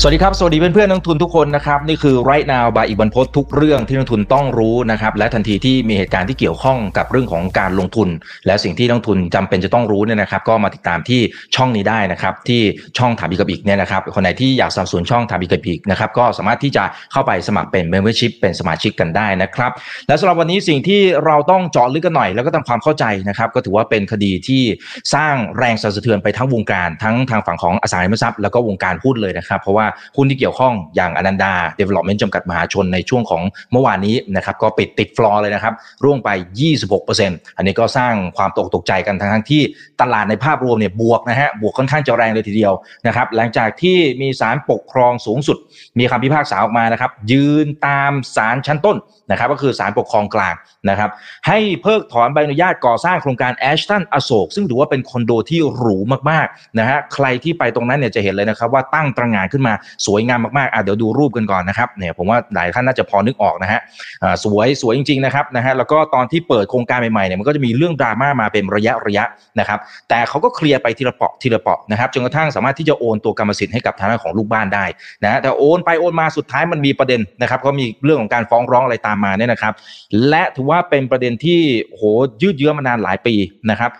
[0.00, 8.08] สวัสดีครับ สวัสดีเพื่อนเพื่อนนักทุนทุกคนนะครับนี่คือ right now บายอีกบรรพททุกเรื่องที่นักทุนต้องรู้นะครับและทันทีที่มีเหตุการณ์ที่เกี่ยวข้องกับเรื่องของการลงทุน
[8.46, 11.20] และสิ่งที่นักทุนจำเป็นจะต้องรู้เนี่ยนะครับ ก็มาติดตามที่
[11.56, 12.60] ช่องนี้ได้นะครับ ที่
[12.98, 19.70] ช่องถามอีกกับอีกเนี่ยนะครับคนไหนที่อยากสนับสนุนช่องถามอีกกับอีกนะครับก็สามารถที่จะเข้าไปสมัครเป็น membership เป็นสมาชิกกันได้นะครับ
[20.08, 24.62] และสำหรับวันนี้สิ่งที่เราต้องเจาะลึกกันหน่อย แล้วก็ทำความเข้าใจนะครับก็ถือว่าเป็นคดีที่
[25.14, 33.42] สร้างแรงสั่นสะเทือนไปทั้งวงการทั้งทางฝั่งของอสังหาริมทรัพย์แล้วก็วงการหุ้นเลยนะครับเพราะว่าหุ้นที่เกี่ยวข้องอย่างอนันดา Development จำกัดมหาชนในช่วงของ
[33.72, 35.74] เมื่อวานนี้นะครับก็ปิดติดฟลอร์เลยนะครับ
[36.04, 36.28] ร่วงไป
[36.94, 39.62] 26%อันนี้ก็สร้างความตกตกใจกันทั้งทั้งที่
[40.00, 42.72] ตลาดในภาพรวมเนี่ยบวกนะฮะบวกค่อนข้างจะแรงเลยทีเดียว
[43.06, 45.56] นะครับหลังจากที่มีศาลปกครองสูงสุด
[45.98, 48.96] มีคำพิพากษาออกมานะครับยืนตามศาลชั้นต้น
[49.30, 50.54] นะครับก็คือศาลปกครองกลาง
[50.90, 51.10] นะครับ
[51.46, 55.96] ให้เพิกถอนใบอนุญาตก่อสร้างโครงการแอชตันอโศกซึ่งถือว่าเป็นคอนโดที่หรู
[56.30, 59.74] มากๆนะฮะใครที่ไปตรงนั้นเนี่ยจะเห็นเลยนะครับว่าตั้งตระหง่านขึ้นมา
[60.06, 63.80] สวยงามมากๆอะเดี๋ยวดูรูปกันก่อนนะครับเนี่ยผมว่าหลายท่านน่าจะพอนึกออกนะฮะ
[64.44, 69.24] สวยสวยจริงๆนะครับนะฮะแล้วก็ตอนที่เปิดโครงการใหม่ๆเนี่ยมันก็จะมีเรื่องดราม่ามาเป็นระยะระยะ
[69.58, 74.84] นะครับแต่เขาก็เคลียร์ไปทีละเปาะทีละเปาะนะครับจนกระทั่งสามารถที่จะโอนตัวกรรมสิทธิ์ให้กับทางด้านของลูกบ้านได้
[75.24, 79.72] นะฮะแต่โอนไปโอนมาสุดท้ายมันมีประเด็นนะครับก็มีเรื่องของการฟ้องร้องอะไรตามมาเนี่ยนะครับ
[80.28, 82.02] และถือว่าเป็นประเด็นที่โห
[82.42, 83.34] ยืดเยื้อมานานหลายปี
[83.70, 83.90] นะครับ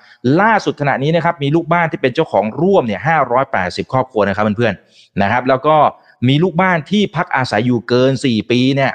[0.41, 3.01] ล่าสุดขณะนี้นะครับมีลูกบ้านที่เป็นเจ้าของร่วมเนี่ย
[3.47, 5.77] 580ครอบครัวนะครับเพื่อนๆนะครับ แล้วก็
[6.29, 8.93] มีลูกบ้านที่พักอาศัยอยู่เกิน 4 ปีเนี่ย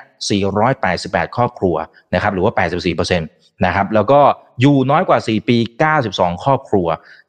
[0.66, 1.76] 488 ครอบครัว
[2.14, 2.54] นะครับ หรือว่า
[3.00, 4.20] 84% นะครับแล้วก็
[4.62, 5.58] อยู่น้อยกว่า 4 ปี
[6.00, 6.88] 92 ครอบครัว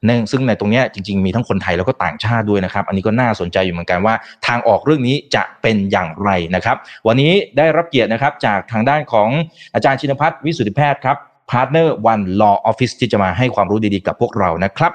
[0.08, 4.14] นึ่งซึ่งในตรงเนี้ยจริงๆ มีทั้งคนไทยแล้วก็ต่างชาติด้วยนะครับ อันนี้ก็น่าสนใจอยู่เหมือนกันว่า
[4.46, 9.28] ทางออกเรื่องนี้จะเป็นอย่างไรนะครับ วันนี้ได้รับเกียรตินะครับจากทางด้านของ
[9.74, 11.16] อาจารย์ชินพัฒน์วิสุทธิแพทย์ครับ
[11.50, 14.92] partner วันลอออฟฟิศที่จะมาให้ความรู้ดีๆ กับพวกเรานะครับ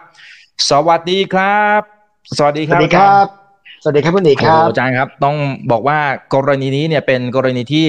[0.69, 1.81] สวัสดีครับ
[2.37, 3.25] สวัสดีครับ สวัสดีครับ
[3.83, 5.35] สวัสดีครับคุณเอกครับโอ้อาจารย์ครับ ต้อง
[5.71, 5.99] บอกว่า
[6.35, 7.85] กรณีนี้เนี่ยเป็นกรณีที่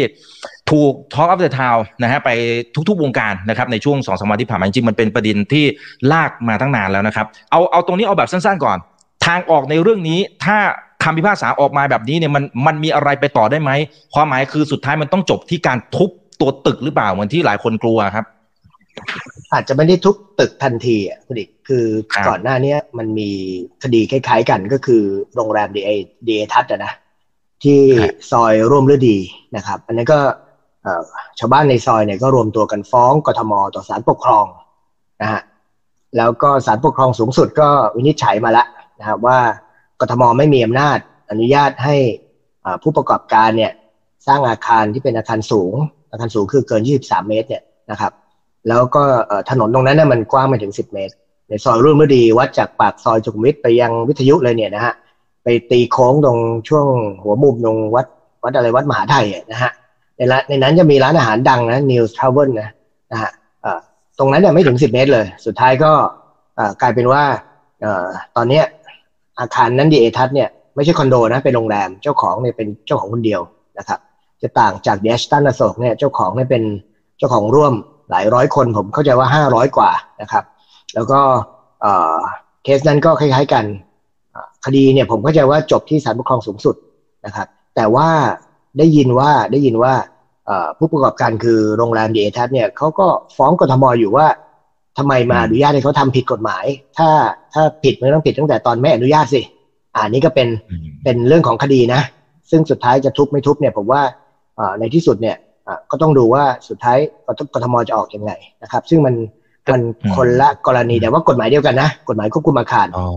[0.70, 2.30] ถูก Talk of the Town นะฮะไป
[2.88, 5.64] ทุกๆ วงการนะครับในช่วงสองสามวันที่ผ่านมาจริงๆมันเป็นประเด็นที่
[6.12, 8.78] ลากมาตั้งนานแล้วนะครับ เอาเอาตรงนี้เอาแบบสั้นๆก่อน
[9.26, 10.58] ทางออกในเรื่องนี้ถ้า
[11.04, 13.70] คำพิพากษาออกมาแบบนี้เนี่ยมันมันมีอะไรไปต่อได้ไหม
[14.14, 16.10] ความหมายคือสุดท้ายมันต้องจบที่การทุบ
[16.40, 18.24] ตัวตึกหรือเปล่าเหมือนที่หลายคนกลัวครับ
[19.52, 23.30] อาจจะไม่ได้ทุบตึกทันทีอะคุณเอกคือครับก่อนหน้าเนี้ยมันมี
[23.82, 25.02] คดีคล้ายๆกันก็คือ
[25.36, 25.90] โรงแรมดีเอ
[26.26, 26.92] ดีเอทัศน์อะนะ
[27.62, 29.16] ที่ครับซอยร่วมฤดี
[29.56, 30.49] นะครับ อันนั้นก็เอ่อ
[31.38, 34.46] ชาวบ้านในซอยเนี่ยก็รวมตัวกันฟ้องกทมต่อศาลปกครอง
[35.22, 35.42] นะฮะ
[36.16, 38.66] แล้วก็ศาลปกครองสูงสุดก็วินิจฉัยมาแล้ว
[38.98, 39.38] นะครับว่า
[40.00, 40.98] กทมไม่มีอำนาจ
[41.30, 41.96] อนุญาตให้
[42.82, 43.72] ผู้ประกอบการเนี่ย
[44.26, 45.74] สร้างอาคารที่เป็นอาคารสูง
[46.10, 48.12] อาคารสูงคือเกิน 23 เมตรเนี่ยนะครับ
[48.68, 49.02] แล้วก็
[49.50, 51.14] ถนนตรงนั้นน่ะมันกว้างไปถึง 10 เมตร
[51.48, 54.94] ในซอยรุ่งฤดีวัดจากปากซอยจุกมวิทไปยังวิทยุเลยเนี่ยนะฮะ
[55.42, 56.38] ไปตีโค้งตรง
[56.68, 56.86] ช่วง
[57.22, 58.06] หัวมุมตรงวัด
[58.44, 59.72] วัดอะไรวัดมหาไทยนะฮะ
[60.20, 62.68] ในร้านในนั้นจะมีร้านอาหารดังนะ New Travel นะ
[63.12, 63.30] นะฮะ
[64.18, 65.92] ตรงนั้นเนี่ยไม่ถึง10เมตรเลย สุดท้ายก็
[66.80, 67.22] กลายเป็นว่า
[67.84, 67.86] อ
[68.36, 68.64] ตอนเนี้ย
[69.40, 73.40] อาคารนั้นดีเอทัศเนี่ยไม่ใช่คอนโดนะเป็นโรงแรมเจ้าของเนี่ยเป็นเจ้าของคนเดียว
[73.78, 73.98] นะครับ
[74.42, 76.62] จะต่างจากเดชตันอโศกเนี่ยเจ้าของเนี่ยเป็น
[77.18, 77.72] เจ้าของร่วม
[78.10, 80.44] หลายร้อยคนผมเข้าใจว่าห้าร้อยกว่านะครับ
[80.94, 81.20] แล้วก็
[82.64, 83.64] เคสนั้นก็คล้ายๆกัน
[84.64, 86.74] คดีเนี่ยผมเข้าใจว่าจบที่ศาลปกครองสูงสุด
[87.26, 88.08] นะครับ แต่ว่า
[88.78, 89.92] ได้ยินว่าได้ยินว่า
[90.46, 94.26] เอ่อผู้ประกอบการคือโรงแรมดีเอทัศเนี่ยเขาก็ฟ้องกทมอยู่ว่า
[94.98, 96.64] ทำไมมาอนุญาตให้เขาทำผิดกฎหมาย
[96.98, 97.08] ถ้า
[97.52, 99.40] ถ้าผิดมันต้องผิดตั้งแต่ตอนไม่อนุญาตสิ
[99.94, 100.48] อ่านี่ก็เป็น
[101.04, 102.00] เป็นเรื่องของคดีนะ
[102.50, 104.02] ซึ่งสุดท้ายจะทุบไม่ทุบเนี่ยผมว่า
[104.56, 106.98] เอ่อในที่สุดเนี่ยอะก็ต้องดูว่าสุดท้าย
[107.54, 108.32] กทมจะออกยังไง
[108.62, 109.14] นะครับ ซึ่งมัน
[109.72, 113.08] มันอืมคนละกรณีแต่ว่ากฎหมายเดียวกันนะกฎหมายควบคุมอาคารอ๋อ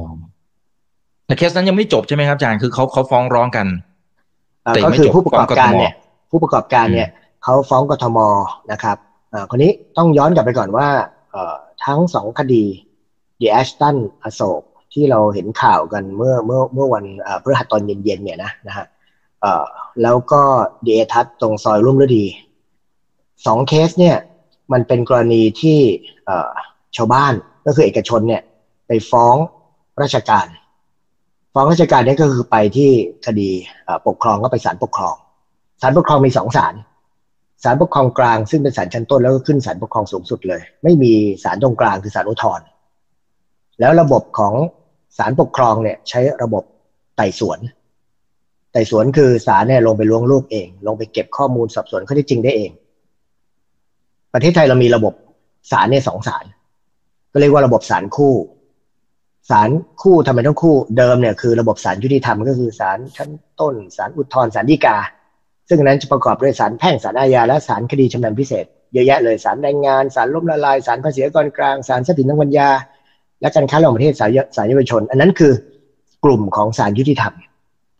[1.26, 3.93] แต่เคสนั้นยังไม่จบใช่ไหมครับอาจารย์คือเขาเขาฟ้องร้องกันเอ่อแต่
[4.66, 5.94] ก็ไม่คือจบผู้ประกอบการฟ้องกทมเนี่ย
[6.32, 7.10] ผู้ประกอบการเนี่ย
[7.44, 8.20] เขาฟ้องกทม
[8.72, 8.98] นะครับ
[9.34, 10.88] อ่าคนนี้ต้องย้อนกลับไปก่อนว่า
[11.32, 11.56] เอ่อ
[11.86, 12.64] ทั้งสองคดี
[13.40, 14.62] ดีแอชตันอโศก
[14.94, 18.86] ที่เราเห็นข่าวกันเมื่อเมื่อเมื่อวันเอ่อพฤหัสตอนเย็นๆเนี่ยนะนะฮะ
[19.42, 19.66] เอ่อ
[20.02, 20.42] แล้วก็
[20.86, 22.26] ดีเอทัศตรงซอยร่วมฤดี
[23.46, 24.18] สองเคสเนี่ย
[24.72, 25.80] มันเป็นกรณีที่
[26.26, 26.52] เอ่อ
[26.96, 27.34] ชาวบ้าน
[27.66, 28.42] ก็คือเอกชนเนี่ย
[28.88, 29.36] ไปฟ้อง
[30.02, 30.46] ราชการ
[31.54, 32.92] ฟ้องราชการนี่ก็คือไปที่
[33.26, 33.50] คดี
[34.08, 35.16] ปกครองก็ไปศาลปกครอง
[35.82, 36.74] ศาลปกครองมีสองศาล
[37.64, 41.14] ศาลปกครองกลางซึ่งเป็นศาลชั้นต้นแล้วก็ขึ้นศาลปกครองสูงสุดเลย ไม่มี
[41.44, 42.66] ศาลตรงกลางคือศาลอุทธรณ์
[43.80, 44.54] แล้วระบบของ
[45.18, 46.64] ศาลปกครองเนี่ยใช้ระบบ
[47.18, 47.60] ไต่สวน
[48.72, 52.72] ไต่สวนคือศาลเนี่ยลงไปล้วงลูกเอง ลงไปเก็บข้อมูลสอบสวนข้อเท็จจริงได้เอง
[54.34, 55.14] ประเทศไทยเรามีระบบ
[55.72, 56.46] ศาลเนี่ยสองศาล
[57.32, 58.34] ก็เรียกว่าระบบศาลคู่
[59.50, 59.70] ศาล
[60.02, 63.30] คู่ทำไมต้องคู่เดิมเนี่ยคือระบบศาลยุติธรรมก็คือศาลชั้น
[63.60, 64.98] ต้นศาลอุทธรณ์ศาลฎีกา
[65.70, 72.70] ซึ่งนั้นจะประกอบด้วยศาลแพ่งศาลอาญาและศาลคดีชำนาญพิเศษ เยอะแยะเลยศาลแรงงานศาลล้มละลายศาลภาษีกรกลางศาลทรัพย์สินทางปัญญา
[73.42, 75.54] และการค้าระหว่างประเทศศาลศาลเยาวชน อันนั้นคือ
[76.24, 77.34] กลุ่มของศาลยุติธรรม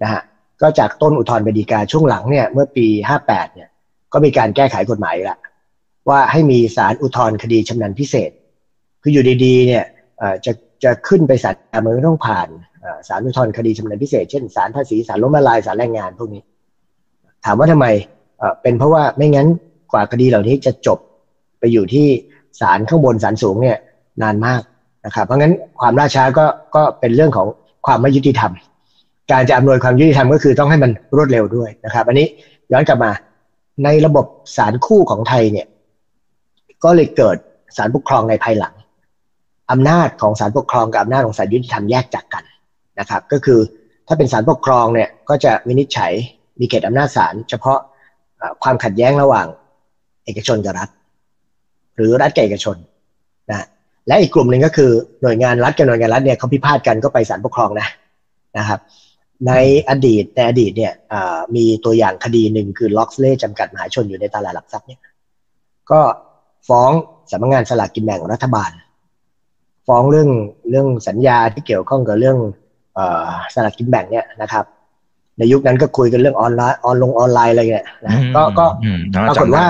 [0.04, 0.22] นะฮะ
[0.62, 2.86] ก็จากต้นอุทธรณ์ไปฎีกาช่วงหลังเนี่ยเมื่อปี
[3.22, 3.70] 58เนี่ย
[4.14, 5.38] ก็มีการแก้ไขกฎหมายละ
[6.10, 8.32] ว่าให้มีศาลอุทธรณ์คดีชำนาญพิเศษ
[9.02, 9.84] คืออยู่ดีๆเนี่ย
[10.46, 10.52] จะ
[10.84, 12.48] จะขึ้นไปศาลมันต้องผ่าน
[13.08, 16.42] ศาลอุทธรณ์คดีชำนาญพิเศษเช่นศาลภาษีศาลล้มละลายศาลแรงงานพวกนี้
[17.46, 17.88] ถามว่าทำไม
[18.62, 19.48] เป็นเพราะว่าไม่งั้น
[19.92, 21.00] กว่าคดีเหล่านี้จะจบ
[21.60, 22.08] ไปอยู่ที่
[22.60, 23.78] ศาลข้างบนศาลสูงเนี่ย
[24.22, 24.62] นานมาก
[25.06, 26.46] นะครับเพราะงั้นความล่าช้าก็
[26.76, 27.48] ก็เป็นเรื่องของ
[27.86, 28.52] ความไม่ยุติธรรม
[29.32, 32.28] การจะอำนวยความยุติธรรมก็คือต้องให้มันรวดเร็วด้วยนะครับ อันนี้
[32.72, 33.12] ย้อนกลับมา
[33.84, 34.26] ในระบบ
[34.58, 35.68] ศาลคู่ของไทยเนี่ย
[36.84, 37.38] ก็เลยเกิด
[37.78, 38.74] ศาลปกครองในภายหลัง
[39.72, 42.44] อำนาจของศาลปกครองกับอำนาจของศาลยุติธรรมแยกจากกัน
[43.00, 43.60] นะครับ ก็คือ
[44.08, 46.12] ถ้าเป็นศาลปกครองเนี่ยก็จะวินิจฉัย
[46.60, 47.80] มีเขตอำนาจศาลเฉพาะ
[48.64, 49.48] ความขัดแย้งระหว่าง
[50.26, 50.90] เอกชนกับรัฐ
[51.96, 52.78] หรือรัฐกับเอกชน
[53.50, 53.66] นะ
[54.08, 57.88] และอีกกลุ่มหนึ่งก็คือหน่วยงานรัฐกับหน่วยงานรัฐเนี่ยเขาพิพาทกันก็ไปศาลปกครองนะ
[58.58, 58.80] นะครับ
[59.48, 59.54] ใน
[59.90, 60.94] อดีตในอดีตเนี่ย
[61.56, 65.00] มีตัวอย่างคดีหนึ่งคือล็อกเล่จำกัดมหาชนอยู่ในตลาดหลักทรัพย์เนี่ย
[65.92, 66.02] ก็
[66.68, 66.92] ฟ้อง
[67.32, 68.72] สำนักงานสลากกินแบ่งรัฐบาล
[69.88, 70.30] ฟ้องเรื่อง
[70.70, 72.38] เรื่องสัญญาที่เกี่ยวข้องกับเรื่อง
[73.54, 74.66] สลากกินแบ่งเนี่ยนะครับ
[75.38, 78.66] ในยุคนั้นก็คุยกันเรื่องออนไลน์ออนลงออนไลน์อะไรเนี่ยนะก็ก็
[79.30, 79.66] ปรากฏว่า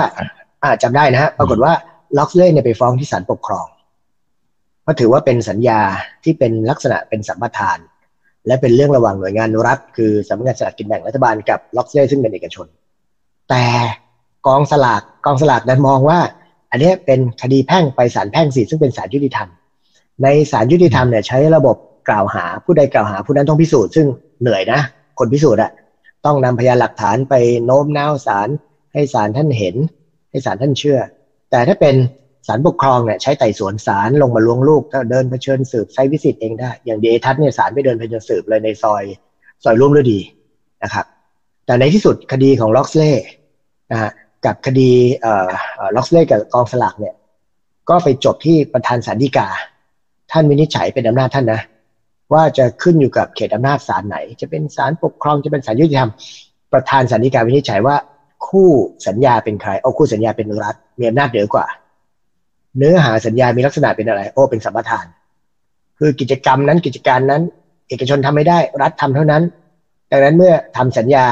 [0.62, 1.72] อ่าจำได้นะฮะปรากฏว่า
[2.18, 3.66] ล็อกเล่เนี่ยไปฟ้องที่ศาลปกครอง
[4.82, 5.80] เพราะถือว่าเป็นสัญญา
[6.24, 7.78] ที่เป็นลักษณะเป็นสัมปทาน
[8.46, 12.66] และเป็นเรื่องระหว่างหน่วยงานรัฐ คือสำนักงานสลากกินแบ่งรัฐบาลกับล็อกเล่ซึ่งเป็นเอกชน
[13.50, 13.64] แต่
[14.46, 16.18] กองสลากกองสลากนั้นมองว่า
[16.70, 19.48] อันนี้เป็นคดีแพ่งไปศาลแพ่งสิซึ่งเป็นศาลยุติธรรม
[20.22, 21.76] ในศาลยุติธรรมเนี่ยใช้ระบบ
[22.08, 24.06] กล่าวหาผู้ใดกล่าวหาผู้นั้นต้องพิสูจน์ซึ่ง
[24.40, 24.80] เหนื่อยนะ
[25.18, 25.70] คนพิสูจน์อะ
[26.26, 27.34] ต้องนำพยานหลักฐานไป
[27.64, 28.48] โน้มน้าวศาล
[28.92, 29.76] ให้ศาลท่านเห็น
[30.30, 30.98] ให้ศาลท่านเชื่อ
[31.50, 31.94] แต่ถ้าเป็น
[32.46, 39.02] ศาลปกครองเนี่ยใช้ไต่สวนศาลลงมาลวงลูกเดินเผชิญสืบใช้วิสิตเองได้ อย่างดีเอทัศเนี่ยศาลไปเดินเผชิญสืบเลยในซอย
[39.64, 40.18] ซอยร่วมฤดี
[40.82, 41.04] นะครับ
[41.66, 43.12] แต่ในที่สุดคดีของล็อกเล่
[43.92, 44.10] นะฮะ
[44.46, 44.90] กับคดี
[45.96, 47.14] ล็อกเล่กับกองสลากเนี่ย
[47.88, 49.48] ก็ไปจบที่ประธานศาลฎีกา
[50.32, 51.60] ท่านวินิจฉัยเป็นอำนาจท่านนะ
[52.32, 56.10] ว่าจะขึ้นอยู่กับเขตอำนาจศาลไหน จะเป็นศาลปกครองจะเป็นศาลยุติธรรม
[56.72, 57.96] ประธานสันนิการวินิจฉัยว่า
[58.46, 58.70] คู่
[59.06, 61.66] สัญญาเป็นใครโอ้คู่สัญญาเป็นรัฐมีอำนาจเหนือกว่า
[62.76, 65.06] เนื้อหาสัญญามีลักษณะเป็นอะไร โอ้เป็นสัมปทาน
[65.98, 67.42] คือกิจกรรมนั้นกิจการนั้น
[67.88, 69.42] เอกชนทำไม่ได้ รัฐทำเท่านั้น
[70.10, 71.24] ดังนั้นเมื่อทำสัญญา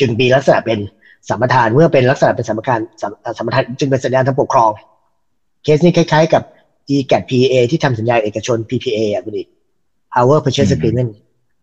[0.00, 0.78] จึงมีลักษณะเป็น
[1.28, 2.80] สัมปทานเมื่อเป็นลักษณะเป็นสัมปทาน
[3.38, 4.70] สัมปทานจึงเป็นสัญญาทางปกครอง
[5.62, 6.42] เคสนี้คล้าย ๆ กับ
[6.94, 9.42] e g a t PA ที่ทำสัญญาเอกชน PPA อะคุณดิ
[10.14, 11.10] Power Purchase Agreement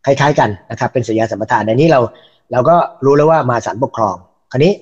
[0.06, 2.00] คล้ายๆกันนะครับ เป็นสัญญาสัมปทานในนี้เรา
[2.52, 2.76] เราก็
[3.06, 4.16] รู้แล้วว่ามาศาลปกครอง
[4.52, 4.74] คราวนี้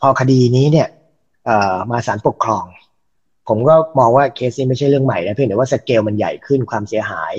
[0.00, 0.88] พอคดีนี้เนี่ย
[1.90, 2.64] มาศาลปกครอง
[3.48, 7.34] ผมก็มองว่าเคสนี้ไม่ใช่เรื่องใหม่นะเพียงแต่ว่าสเกลมันใหญ่ขึ้นความเสียหาย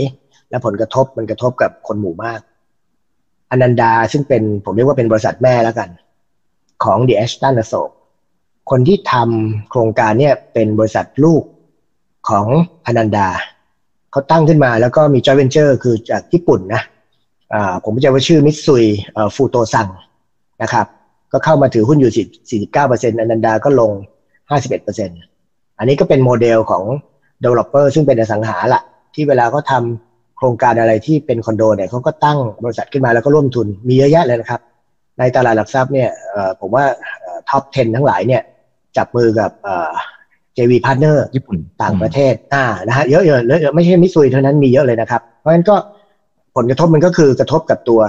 [0.49, 2.39] และผลกระทบมันกระทบกับคนหมู่มาก
[3.51, 5.89] อนันดาซึ่งเป็นผมเรียกว่าเป็นบริษัทแม่แล้วกัน
[6.83, 7.89] ของ The Ashton อโศก
[8.69, 11.43] คนที่ทำโครงการเนี่ยเป็นบริษัทลูก
[12.29, 12.45] ของ
[12.85, 13.27] อนันดา
[14.11, 16.81] เขาตั้งขึ้นมาแล้วก็มีจอยเวนเจอร์คือจากญี่ปุ่นนะ
[17.83, 18.83] ผมไม่จำว่าชื่อมิตซุย
[19.35, 19.87] ฟูโตซัง
[20.61, 20.85] นะครับ
[21.31, 22.25] ก็เข้ามาถือหุ้นอยู่
[22.71, 23.91] 49%อนันดาก็ลง
[24.65, 26.83] 51%อันนี้ก็เป็นโมเดลของ
[27.43, 28.81] developer ซึ่งเป็นอสังหาละ
[29.13, 34.61] ที่เวลาเขาทำโครงการอะไรที่เป็นคอนโดเนี่ยเขาก็ตั้งบริษัทขึ้นมาแล้วก็ร่วมทุนมีเยอะแยะเลยนะครับ
[35.19, 36.09] ในตลาดหลักทรัพย์เนี่ย
[36.59, 36.85] ผมว่า
[37.49, 38.41] ท็อป 10 ทั้งหลายเนี่ย
[38.97, 39.51] จับมือกับ
[40.61, 45.75] JV Partner ญี่ปุ่นต่างประเทศอ่านะฮะเยอะๆเยอะไม่ใช่มิซุยเท่านั้นมีเยอะเลยนะครับ เพราะฉะนั้นก็
[46.55, 47.99] ผลกระทบมันก็คือกระทบกับตัว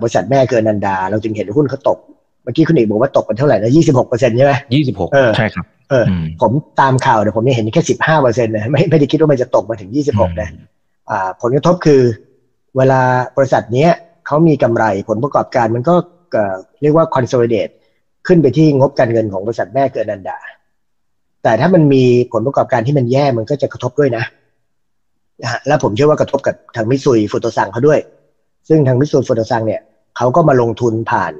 [0.00, 1.98] บริษัทแม่เกินนันดา เราจึงเห็นหุ้นเขาตก
[2.42, 6.04] เมื่อกี้คุณเอกบอกว่าตกกันเท่าไหร่นะยี่สิบหกเปอร์เซ็นต์ใช่ไหมยี่สิบหกใช่ครับเออ
[6.40, 10.48] ผมตามข่าวเดี๋ยวผมยังเห็นแค่สิบห้าเปอร์เซ็นต์นะไม่ไม่ได้คิดว่ามันจะตกมาถึงยี่สิบหกนะ
[11.10, 12.00] อ่าผลกระทบคือ
[12.76, 13.00] เวลา
[13.36, 13.90] บริษัทเนี้ย
[14.26, 15.94] เขามีกำไรผลประกอบการมันก็
[16.82, 17.72] เรียกว่า consolidate
[18.26, 20.38] ขึ้นไปที่งบการเงินของบริษัทแม่เกินนันดา
[21.44, 24.24] แต่ถ้ามันมีผลประกอบการที่มันแย่มันก็จะกระทบด้วยนะ
[25.42, 28.00] นะฮะแล้วผมเชื่อว่ากระทบกับทางมิซุยฟูโตซังเขาด้วย
[28.68, 29.80] ซึ่งทางมิซุยฟูโตซังเนี่ย
[30.16, 31.32] เขาก็มาลงทุนผ่าน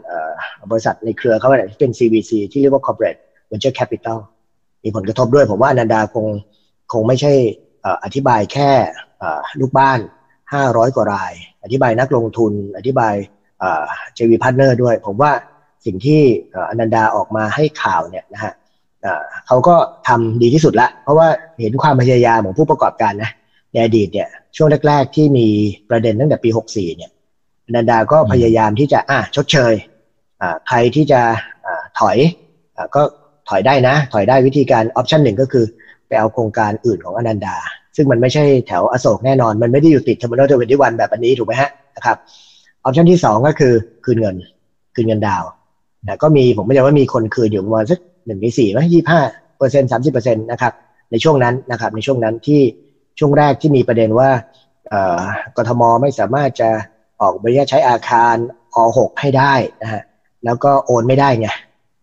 [0.70, 3.20] บริษัทในเครือเขาเนี่ยที่เป็น CVC ที่เรียกว่า corporate
[3.50, 4.18] venture capital
[4.82, 6.26] มีผลกระทบด้วย ผมว่าอนันดาคง
[6.92, 7.32] คงไม่ใช่
[8.04, 8.70] อธิบายแค่
[9.61, 9.99] ลูกบ้าน
[10.46, 11.32] 500 กว่าราย
[11.64, 13.14] อธิบายนักลงทุน อธิบาย
[14.16, 15.32] JV partner ด้วย ผมว่า
[15.84, 16.20] สิ่งที่
[16.70, 18.52] อนันดาออกมาให้ข่าวเนี่ยนะฮะ
[19.46, 19.75] เขาก็
[20.08, 21.28] ทำดีที่สุดละ เพราะว่า
[21.61, 23.30] เห็นความพยายามของผู้ประกอบการนะ
[23.73, 25.46] ในอดีตเนี่ยช่วงแรก ๆ ที่มี
[25.90, 27.11] ประเด็นตั้งแต่ปี 64 เนี่ยอ
[27.75, 29.75] นันดาก็พยายามที่จะอะชดเชย
[30.40, 31.20] อ่าใครที่จะ
[31.66, 32.16] อ่าถอย
[32.76, 33.02] อ่าก็
[33.49, 35.64] ถอยได้นะ ถอยได้วิธีการ option หนึ่งก็คือ
[36.06, 37.56] ไปเอาโครงการอื่นของอนันดา
[37.96, 42.16] ซึ่งมันไม่ใช่แถวอโศกแน่นอน มันไม่ได้อยู่ติด Terminal 21แบบนี้ถูกไหมฮะนะครับ
[42.85, 43.73] option ที่สองก็คือ
[44.04, 44.37] คืนเงิน
[44.94, 45.44] คืนเงินดาวน์
[46.06, 49.21] นะก็มีผมไม่ใช่ว่ามีคนคืนอยู่ประมาณสัก หนึ่งในสี่ไหมยี่ห้า
[49.59, 50.73] เปอร์เซ็นต์สามสิบเปอร์เซ็นต์นะครับ
[51.11, 52.61] ในช่วงนั้นนะครับในช่วงนั้นที่
[53.19, 54.31] ช่วงแรกที่มีประเด็นว่า
[55.57, 56.69] กทมไม่สามารถจะ
[57.21, 58.37] ออกใบริษัทใช้อาคาร
[58.75, 60.02] อ6ให้ได้นะฮะ
[60.45, 61.49] แล้วก็โอนไม่ได้ไง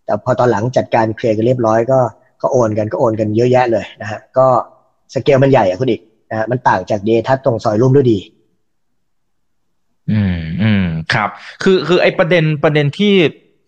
[0.05, 1.99] แต่พอตอนหลังจัดการเคลียร์กันเรียบร้อยก็
[2.41, 4.47] ก็โอนกันก็โอนกันเยอะแยะเลยนะฮะก็
[5.13, 8.19] สเกลมันใหญ่อะคุณอีกนะฮะมันต่างจากเดทัศตรงซอยรุ่มด้วยดี
[10.11, 11.29] อืมอืมครับ
[11.63, 13.13] คือคือไอ้ประเด็นประเด็นที่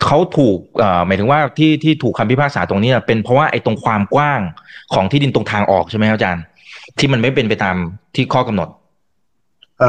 [0.05, 4.41] เขาถูกเอ่อหมายถึงว่าที่ที่ถูกคำพิพากษาตรงนี้เป็นเพราะว่าไอ้ตรงความกว้าง
[4.93, 6.43] ของที่ดินตรงทางออกใช่ไหมครับอาจารย์
[7.00, 7.75] ที่มันไม่เป็นไปตาม
[8.15, 8.69] ที่ข้อกำหนด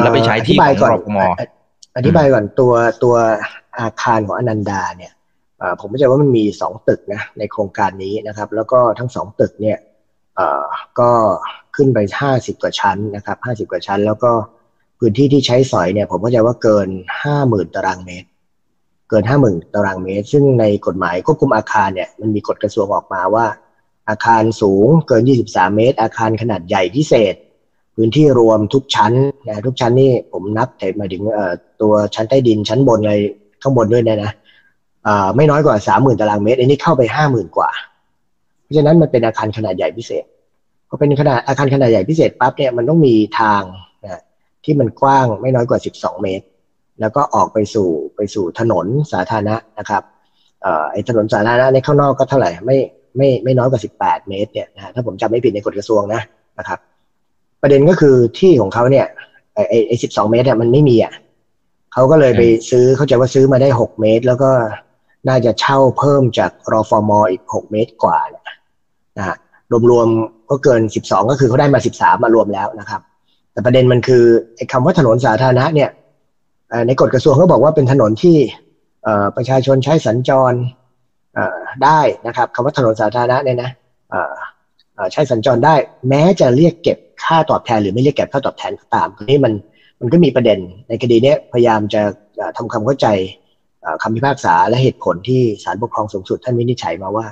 [0.02, 1.18] แล้วไปใช้ที่ของรพม
[1.96, 3.14] อธิบายก่อนตัวตัว
[3.78, 5.12] อาคารของอนันดาเนี่ย
[5.80, 9.78] ผมไม่ใช่ว่ามันมีสองตึกนะในโครงการนี้นะครับ แล้วก็ทั้งสองตึกเนี่ย
[11.00, 11.10] ก็
[11.76, 14.32] ขึ้นไปห้าสิบกว่าชั้นนะครับห้าสิบกว่าชั้น แล้วก็
[14.98, 16.88] พื้นที่ที่ใช้สอยเนี่ย ผมเข้าใจว่าเกิน
[17.22, 18.28] ห้าหมื่นตารางเมตร
[19.08, 23.46] เกินห้าหมื่นตารางเมตร ซึ่งในกฎหมายควบคุมอาคารเนี่ยมันมีกฎกระทรวงออกมาว่า
[24.08, 27.34] อาคารสูงเกิน 23 เมตร อาคารขนาดใหญ่พิเศษ
[27.94, 29.12] พื้นที่รวมทุกชั้น
[29.48, 31.22] นะทุกชั้นนี่ผมนับแต่มาถึง
[31.80, 33.14] ตัวชั้นใต้ดินชั้นบนอะไร
[33.62, 34.32] ข้างบนด้วยนะนะ
[35.36, 37.70] ไม่น้อยกว่าสามหมื่นตารางเมตร อันนี้เข้าไปห้าหมื่นกว่า
[38.62, 40.24] เพราะฉะนั้นมันเป็นอาคารขนาดใหญ่พิเศษ
[40.88, 43.62] พอเป็นขนาดอาคารขนาดใหญ่พิเศษปั๊บเนี่ยมันต้องมีทาง
[44.04, 44.20] นะ
[44.64, 46.44] ที่มันกว้างไม่น้อยกว่าสิบสองเมตร
[47.00, 50.02] แล้วก็ออกไปสู่ไปสู่ถนนสาธารณะนะครับ
[50.92, 52.78] ไอ้ถนนสาธารณะในข้างนอกก็เท่าไหร่ไม่
[53.16, 56.22] ไม่ไม่น้อยกว่าสิบแปดเมตรเนี่ยนะถ้าผมจำไม่ผิดในกฎกระทรวงนะ
[56.58, 56.78] นะครับ
[57.62, 59.06] ประเด็นก็คือที่ของเขาเนี่ย
[59.54, 59.58] ไอ
[59.88, 61.12] ไอสิบสองเมตรเนี่ยมันไม่มีอะ
[61.92, 64.50] เขาก็เลยไปซื้อเขาจะว่าซื้อมาได้หกเมตร แล้วก็
[65.28, 68.44] น่าจะเช่าเพิ่มจากรอฟอร์มออีกหกเมตรกว่าเนี่ย
[69.18, 69.36] นะฮะ
[69.90, 73.00] รวมๆก็เกินสิบสองก็คือเขาได้มาสิบสามมารวมแล้วนะครับ
[73.52, 74.24] แต่ประเด็นมันคือ
[74.56, 75.90] ไอ้คำว่าถนนสาธารณะเนี่ย
[76.86, 78.36] ในกฎกระทรวงเขาบอกว่าเป็นถนนที่
[79.36, 80.52] ประชาชนใช้สัญจร
[81.84, 83.70] ได้นะครับคำว่าถนนสาธารณะเนี่ยนะ
[85.12, 85.74] ใช้สัญจรได้
[86.08, 89.52] แม้จะเรียกเก็บค่าตอบแทน หรือไม่เรียกเก็บค่าตอบแทนก็ตามทีนี้มัน
[90.00, 92.02] มันก็มีประเด็นในคดีนี้พยายามจะ
[92.56, 93.06] ทำความเข้าใจ
[94.02, 97.26] คำพิพากษาและเหตุผลที่ศาลปกครองสูงสุดท่านวินิจฉัยมาว่า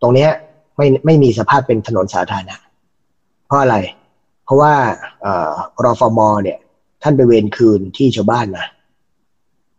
[0.00, 0.28] ตรงนี้
[0.76, 2.56] ไม่ไม่มีสภาพเป็นถนนสาธารณะ
[3.46, 3.76] เพราะอะไร
[4.44, 4.72] เพราะว่า
[5.84, 6.58] รอฟมเนี่ย
[7.02, 8.66] ท่านไปเวรคืนที่ชาวบ้านนะ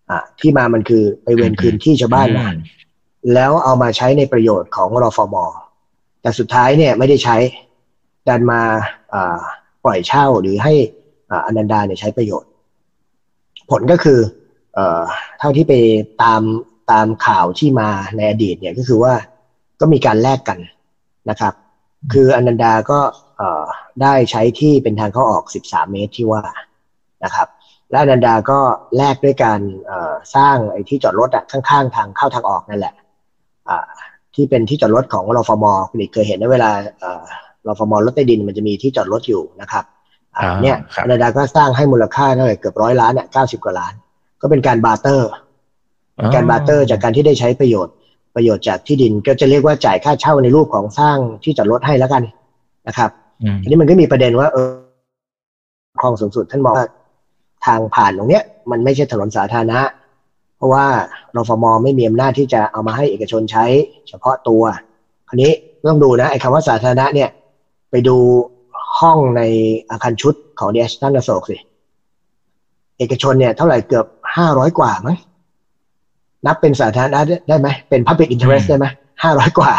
[0.10, 2.46] อ่าที่มามันคือไปเวรคืนที่ชาวบ้านนะ
[3.34, 5.36] แล้วเอามาใช้ในประโยชน์ของรอฟม
[6.22, 7.38] แต่สุดท้ายเนี่ยไม่ได้ใช้
[8.28, 8.62] ดันมา
[9.84, 10.74] ปล่อยเช่าหรือให้
[11.46, 12.50] อนันดาเนี่ยใช้ประโยชน์
[13.70, 14.20] ผลก็คือ
[15.40, 15.74] เท่าที่ไป
[16.24, 16.42] ตาม
[16.92, 19.14] ตามข่าวที่มาในอดีตเนี่ยก็คือว่า
[19.80, 20.60] ก็มีการแลกกัน
[21.30, 21.54] นะครับ
[22.14, 23.00] คืออนันดาก็
[24.02, 26.42] ได้ใช้ที่เป็นทางเข้าออก 13 เมตรที่ว่า
[27.24, 27.48] นะครับ
[27.90, 28.60] และอนันดาก็
[28.98, 29.60] แลกด้วยการ
[30.36, 32.94] สร้างไอ้ที่จอดรถอะข้างๆ ทางเข้าทางออกนั่นแหละ
[34.36, 36.70] ที่เป็นที่จอดรถของรฟมคุณอีกเคยเห็นในเวลา
[37.68, 39.84] รฟมรถใต้ดินมันจะมีที่จอดรถอยู่นะครับ
[40.62, 43.94] เนี่ยอนาดาก็สร้างให้มูลค่าเท่าไหร่เกือบร้อยล้านเนี่ยเก้าสิบกว่าล้าน
[44.42, 45.30] ก็เป็นการบาร์เตอร์
[46.36, 47.94] การบาร์เตอร์จากการที่ได้ใช้ประโยชน์
[48.36, 52.24] ประโยชน์จากที่ดินก็จะเรียกว่าจ่ายค่าเช่าในรูปของสร้างที่จอดรถให้แล้วกัน
[52.88, 53.10] นะครับ
[53.62, 54.70] อันนี้มันก็มีประเด็นว่าเออ
[56.02, 56.88] คลองสูงสุดท่านบอกว่า
[57.66, 59.80] ทางผ่านตรงเนี้ยมันไม่ใช่ถนนสาธารณะ
[60.58, 60.86] เพราะว่า
[61.36, 63.66] รฟมไม่มีอำนาจที่จะเอามาให้เอกชนใช้
[64.08, 64.64] เฉพาะตัว
[65.30, 65.52] อันนี้
[65.88, 67.30] ต้องดูนะไอ้คำว่าสาธารณะเนี่ย
[67.92, 68.18] ไปดู
[69.00, 69.42] ห้องใน
[69.90, 71.58] อาคารชุดของเดชตันอโศกสิ
[72.98, 75.18] เอกชนเนี่ยเท่าไหร่เกือบห้าร้อยกว่ามั้ง
[76.46, 78.86] นับเป็นสาธารณะได้ไหมเป็น public interest ได้ไหม
[79.24, 79.72] ห้าร้อยกว่า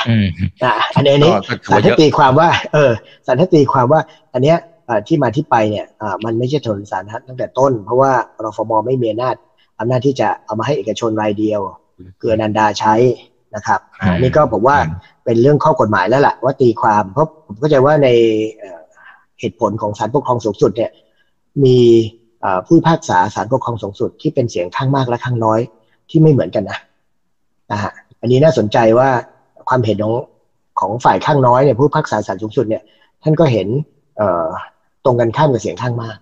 [0.64, 1.32] อ่าอันนี้นี้
[1.70, 2.92] สารทตีความว่า เออ
[3.26, 4.00] สารทตีความว่า
[4.32, 4.58] อันเนี้ย
[5.06, 5.86] ที่มาที่ไปเนี่ย
[6.24, 8.12] มันไม่ใช่ถนนสาธารณะตั้งแต่ต้น เพราะว่า
[8.44, 9.36] รฟมไม่มีอำนาจ
[9.80, 11.60] อำนาจที่จะเอามาให้เอกชนรายเดียว
[12.18, 12.94] เกือนันดาใช้
[13.54, 13.80] นะครับ
[14.12, 14.76] อันนี้ก็ผมว่า
[15.24, 18.08] เป็นเรื่องข้อกฎหมายแล้วแหละว่าตีความเพราะผมเข้าใจว่าใน
[19.40, 20.90] เหตุผลของศาลปกครองสูงสุดเนี่ย
[21.64, 21.78] มี
[22.66, 25.60] ผู้พิพากษาศาลปกครองสูงสุดที่เป็นเสียงข้างมากและข้างน้อย
[26.10, 26.78] ที่ไม่เหมือนกันนะ
[27.70, 29.08] นะฮะอันนี้น่าสนใจว่า
[29.68, 30.14] ความเห็นของ
[30.80, 32.82] ของฝ่ายข้างน้อยเนี่ยผู้พิพากษาศาลสูงสุดเนี่ย
[33.22, 33.68] ท่านก็เห็น
[35.04, 36.16] ตรงกันข้ามกับเสียงข้างมาก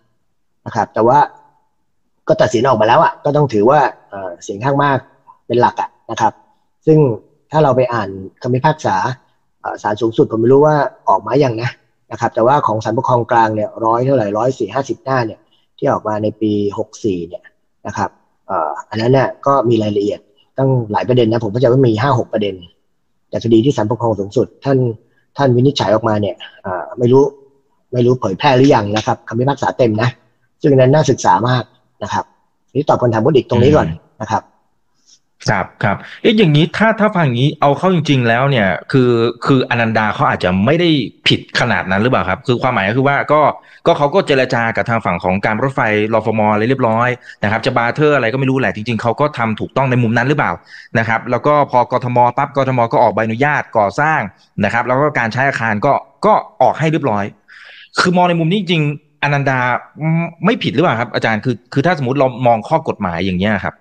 [0.67, 1.19] นะครับ แต่ว่า
[2.29, 3.81] ก็ตัดสินออกมาแล้วอะก็ต้องถือว่า
[4.43, 4.99] เสียงข้างมาก
[5.47, 6.33] เป็นหลักอะนะครับ
[6.87, 6.99] ซึ่ง
[7.51, 8.09] ถ้าเราไปอ่าน
[8.43, 8.97] คำพิพากษา
[9.83, 10.77] ศาลสูงสุดผมไม่รู้ว่า
[11.09, 11.71] ออกมาอย่างนะ
[12.13, 15.41] นะครับ แต่ว่าของศาลปกครองกลางเนี่ยร้อยเท่าไหร่ร้อยสี่ห้าสิบหน้าเนี่ย
[15.79, 17.45] ที่ออกมาในปีหกสี่เนี่ย
[17.87, 18.11] นะครับ
[18.91, 20.21] อันนั้นเนี่ยก็มีรายละเอียด
[20.59, 22.55] ตั้งหลายประเด็นนะผมก็จะว่ามีห้าหกประเด็น
[23.31, 24.79] แต่คดีที่ศาลปกครองสูงสุด ท่าน
[25.37, 26.37] ท่านวินิจฉัยออกมาเนี่ย
[26.99, 27.25] ไม่รู้
[27.93, 30.09] ไม่รู้เผยแพร่หรือยังนะครับคำพิพากษาเต็มนะ
[30.63, 31.65] ซึ่งนั้นน่าศึกษามาก
[32.03, 32.25] นะครับ
[32.75, 33.87] นี่ตอบคำถามคุณอีกตรงนี้ก่อน
[34.21, 34.43] นะครับ
[35.51, 39.11] ครับครับเอ๊ะอย่างนี้ถ้าถ้าฟังอย่างนี้เอาเข้าจริง ๆ แล้วเนี่ย คือ
[39.47, 40.89] คืออนันดาเขาอาจจะไม่ได้
[41.29, 43.41] ผิดขนาดนั้นหรือเปล่าครับ คือความหมายก็คือว่าก็
[43.87, 45.81] ก็เขาก็เจรจากับทางฝั่งของการรถไฟ
[46.15, 47.09] รอฟมออะไรเรียบร้อย
[47.43, 50.53] นะครับจะ barter อะไรก็ไม่รู้แหละจริง ๆเขาก็ทำถูกต้องในมุมนั้นหรือเปล่า
[50.99, 54.21] นะครับ แล้วก็พอกทมปั๊บกทมก็ออกใบอนุญาตก่อสร้าง
[54.65, 55.93] นะครับ แล้วก็การใช้อาคารก็
[56.27, 57.25] ก็ออกให้เรียบร้อย
[57.99, 58.83] คือมองในมุมนี้จริง
[59.23, 59.59] อนันดา
[60.45, 63.75] ไม่ผิดหรือเปล่าครับ อาจารย์คือคือถ้าสมมติเรามองข้อกฎหมายอย่างเงี้ยครับ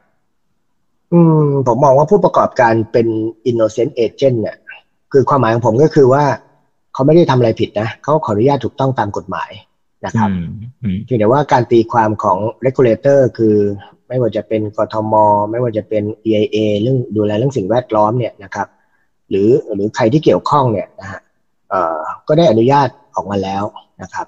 [1.14, 3.08] อืม ผมมองว่าผู้ประกอบการเป็น
[3.50, 4.58] innocent agent เนี่ย
[5.12, 6.24] คือความหมายของผมก็คือว่า
[6.94, 9.52] เขาไม่ได้ทำอะไรผิดนะเขาขออนุญาตถูกต้องตามกฎหมาย
[10.06, 10.30] นะครับ
[11.06, 13.56] เพียงแต่ว่าการตีความของ regulator คือ
[14.08, 15.14] ไม่ว่าจะเป็นกทม
[15.52, 18.68] ไม่ว่าจะเป็น EIA เรื่องดูแลเรื่องสิ่งแวดล้อมเนี่ยนะครับ
[19.30, 21.20] หรือหรือใครที่เกี่ยวข้องเนี่ยนะฮะ
[21.70, 23.64] เอ่อก็ได้อนุญาตออกมาแล้ว
[24.02, 24.28] นะครับ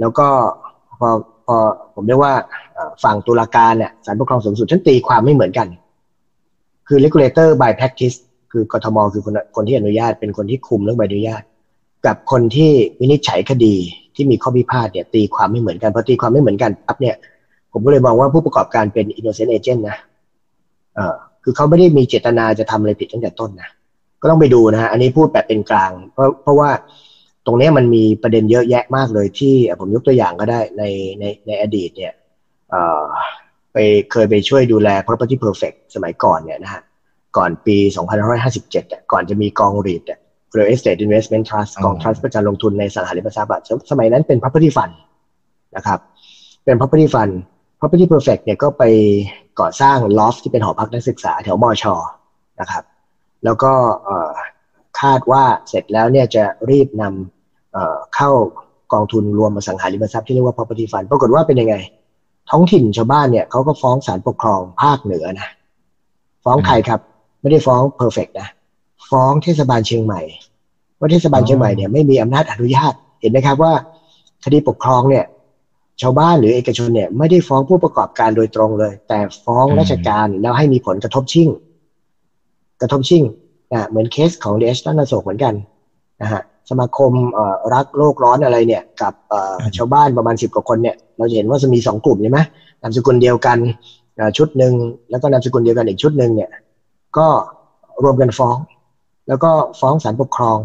[0.00, 0.28] แล้วก็
[0.98, 1.08] พอ
[1.46, 1.56] พอ
[1.94, 2.34] ผมเรียกว่า
[3.04, 5.68] ฝั่งตุลาการเนี่ยศาลปกครองสูงสุดท่านตีความไม่เหมือนกัน
[6.88, 8.16] คือ regulator by practice
[8.52, 11.42] คือกทมคือคนคนที่อนุญาตเป็นคนที่คุมเรื่องใบอนุญาต
[12.06, 12.70] กับคนที่
[13.00, 13.74] วินิจฉัยคดี
[14.14, 17.16] ที่มีข้อพิพาทเนี่ยตีความไม่เหมือนกันพอตีความไม่เหมือนกันปั๊บเนี่ย
[17.72, 19.96] ผมก็เลยมองว่าผู้ประกอบการเป็น innocent agent นะ
[20.94, 23.68] เออคือเขาไม่ได้มีเจตนาจะทำอะไรผิดตั้งแต่ต้นนะ
[24.20, 26.70] ก็ต้องไปดูนะฮะอันนี้พูดแบบเป็นกลาง เพราะเพราะว่า
[27.50, 30.82] ตรงนี้มันมีประเด็นเยอะแยะมากเลยที่ผมยกตัวอย่างก็ได้ใน
[31.18, 32.12] ในในอดีตเนี่ย
[33.72, 33.76] ไป
[34.10, 36.82] เคยไปช่วยดูแล property perfect สมัยก่อนเนี่ยนะฮะ
[37.36, 37.76] ก่อนปี
[38.44, 40.02] 2557 ก่อนจะมีกองรีด
[40.56, 43.52] real estate investment trust กอง trust ประจำลงทุนในสังหาริมทรัพย์
[43.90, 44.94] สมัยนั้นเป็น property fund
[45.76, 45.98] นะครับ
[46.64, 47.32] เป็น property fund
[47.80, 48.84] property perfect เนี่ยก็ไป
[49.60, 51.94] ก่อสร้าง loft ที่เป็นหอพักนักศึกษาแถวมอชอ
[52.60, 52.84] นะครับ
[53.44, 53.72] แล้วก็
[55.00, 57.37] คาดว่าเสร็จแล้วเนี่ยจะรีบนำ
[58.16, 58.30] เข้า
[58.92, 61.74] กองทุนรวมอสังหาริมทรัพย์ที่เรียกว่า property fund ปรากฏว่าเป็นยังไง
[62.50, 65.48] ท้องถิ่นชาวบ้านเนี่ยเขาก็ฟ้องศาลปกครองภาคเหนือนะ
[66.44, 67.00] ฟ้องใครครับ
[67.40, 68.48] ไม่ได้ฟ้องเพอร์เฟกนะ
[69.10, 70.20] ฟ้องเทศบาลเชียงใหม่
[70.98, 73.72] ว่าเทศบาลเชียงใหม่เนี่ยไม่มีอำนาจอนุญาต เห็นไหมครับว่า
[74.44, 75.24] คดีปกครองเนี่ย
[76.02, 81.48] ชาวบ้านหรือเอกชนเนี่ยไม่ได้ฟ้องผู้ประกอบการโดยตรงเลย แต่ฟ้องราชการแล้วให้มีผลกระทบชิ่ง
[82.80, 83.22] กระทบชิ่ง
[83.72, 85.54] นะเหมือนเคสของเดชตันโศกเหมือนกัน
[86.22, 87.12] นะฮะ สมาคม
[87.74, 89.12] รักโลกร้อนอะไรเนี่ย กับ
[89.76, 92.40] ชาวบ้านประมาณสิบกว่าคนเนี่ยเราจะเห็นว่าจะมีสองกลุ่มใช่ไหม
[92.82, 93.58] นามสกุลเดียวกัน
[94.36, 94.72] ชุดหนึ่ง
[95.10, 96.50] แล้วก็นามสกุลเดียวกันอีกชุดหนึ่งเนี่ย
[97.18, 97.28] ก็
[98.02, 98.56] รวมกันฟ้อง
[99.28, 99.50] แล้วก็
[99.80, 100.58] ฟ้องศาลปกครอง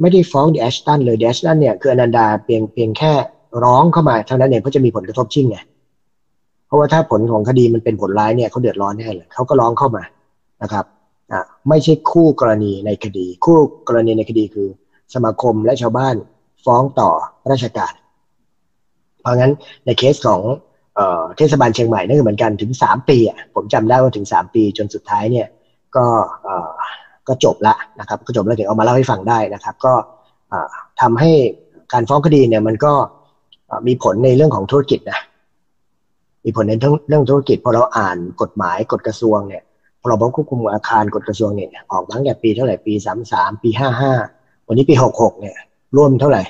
[0.00, 3.12] ไม่ได้ฟ้องเดชตันเลยเดชตันเนี่ยคืออนันดาเพียงเพียงแค่
[3.64, 5.58] ร้องเข้ามาเท่านั้นเองเพราะจะมีผลกระทบชิ่งไง
[6.66, 10.02] เพราะว่าถ้าผลของคดีมันเป็นผลร้ายเนี่ยเขาเดือดร้อนแน่เลยเขาก็ร้องเข้ามา
[10.62, 10.84] นะครับ
[11.32, 13.56] อ่าไม่ใช่คู่กรณีในคดี คู่
[13.88, 14.68] กรณีในคดีคือ
[15.14, 16.14] สมาคมและชาวบ้าน
[16.64, 17.10] ฟ้องต่อ
[17.50, 17.92] ราชการ
[19.20, 19.52] เพราะงั้น
[19.84, 20.40] ในเคสของ
[21.36, 23.18] เทศบาลเชียงใหม่นั่นคือเหมือนกันถึงสามปี
[23.54, 25.46] ผมจำได้ว่าถึงสามปีจนสุดท้ายเนี่ย
[25.96, 26.06] ก็
[27.28, 29.94] ก็จบละนะครับก็จบแล้วเดี๋ยวเอามาเล่าให้ฟังได้นะครับ ก็
[31.00, 31.30] ทำให้
[31.92, 32.92] การฟ้องคดีเนี่ยมันก็
[33.86, 35.20] มีผลในเรื่องของธุรกิจนะ
[36.44, 36.72] มีผลใน
[37.08, 39.62] เรื่องธุรกิจพอเราอ่านกฎหมายกฎกระทรวงเนี่ย
[40.02, 44.12] พรบควบคุมอาคารกฎกระทรวงเนี่ยออกตั้งแต่ปีเท่าไหร่ปีสามสามปีห้าห้า
[44.66, 45.56] วันนี้ปีหกหกเนี่ย
[45.96, 46.42] ร่วมเท่าไหร่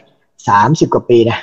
[0.49, 1.39] สามสิบกว่าปีนะ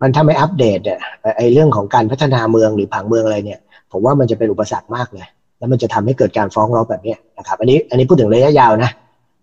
[0.00, 0.98] มันถ้าไม่อัปเดตเนี่ย
[1.36, 3.60] ไอ้เรื่องของการพัฒนาเมืองหรือผังเมืองอะไรเนี่ย
[3.92, 5.26] ผมว่ามันจะเป็นอุปสรรคมากเลย
[5.58, 8.90] แล้วมันจะทำให้เกิดการฟ้องร้องแบบนี้นะครับ อันนี้อันนี้พูดถึงระยะยาวนะ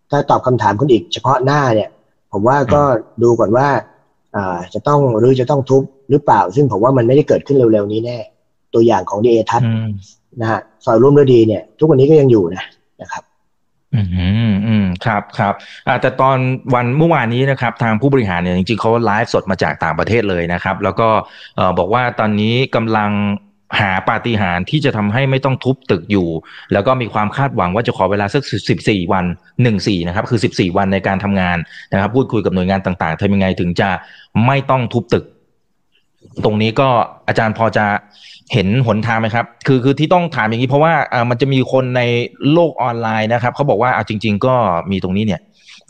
[0.10, 1.90] ถ้าตอบคำถามคุณอีกเฉพาะหน้าเนี่ย
[2.32, 2.82] ผมว่าก็
[3.24, 3.68] ดูก่อนว่า
[4.36, 8.18] อ่าจะต้องหรือจะต้องทุบหรือเปล่า ซึ่งผมว่ามันไม่ได้เกิดขึ้นเร็วๆนี้แน่
[8.74, 9.62] ตัวอย่างของดีเอทัศ
[10.42, 12.64] นะฮะซอยร่วมฤดีเนี่ย ทุกวันนี้ก็ยังอยู่นะ
[13.02, 13.24] นะครับ
[13.96, 14.02] อื
[14.52, 15.54] มอืมครับครับ
[16.02, 16.38] แต่ตอน
[16.74, 21.10] วันเมื่อวานนี้นะครับ ทางผู้บริหารเนี่ยจริงๆเขาไลฟ์สดมาจากต่างประเทศเลยนะครับ แล้วก็
[21.78, 23.12] บอกว่าตอนนี้กำลัง
[23.80, 26.28] หาปาฏิหาริย์ที่จะทำให้ไม่ต้องทุบตึกอยู่
[26.74, 29.26] แล้วก็มีความคาดหวังว่าจะขอเวลาสักสิบสี่วัน
[29.62, 31.58] หนึ่งสี่นะครับ คือสิบสี่วันในการทำงาน
[31.94, 33.90] นะครับ พูดคุยกับหน่วยงานต่างๆทำยังไงถึงจะ
[34.46, 35.26] ไม่ต้องทุบตึก
[36.44, 36.88] ตรงนี้ก็
[37.28, 37.86] อาจารย์พอจะ
[38.54, 42.02] เห็นหนทางไหมครับ คือคือที่ต้องถามอย่างนี้เพราะว่าอ่ามันจะมีคนใน
[42.52, 44.56] โลกออนไลน์นะครับเขาบอกว่าเอาจริง ๆ ก็
[44.92, 45.42] มีตรงนี้เนี่ย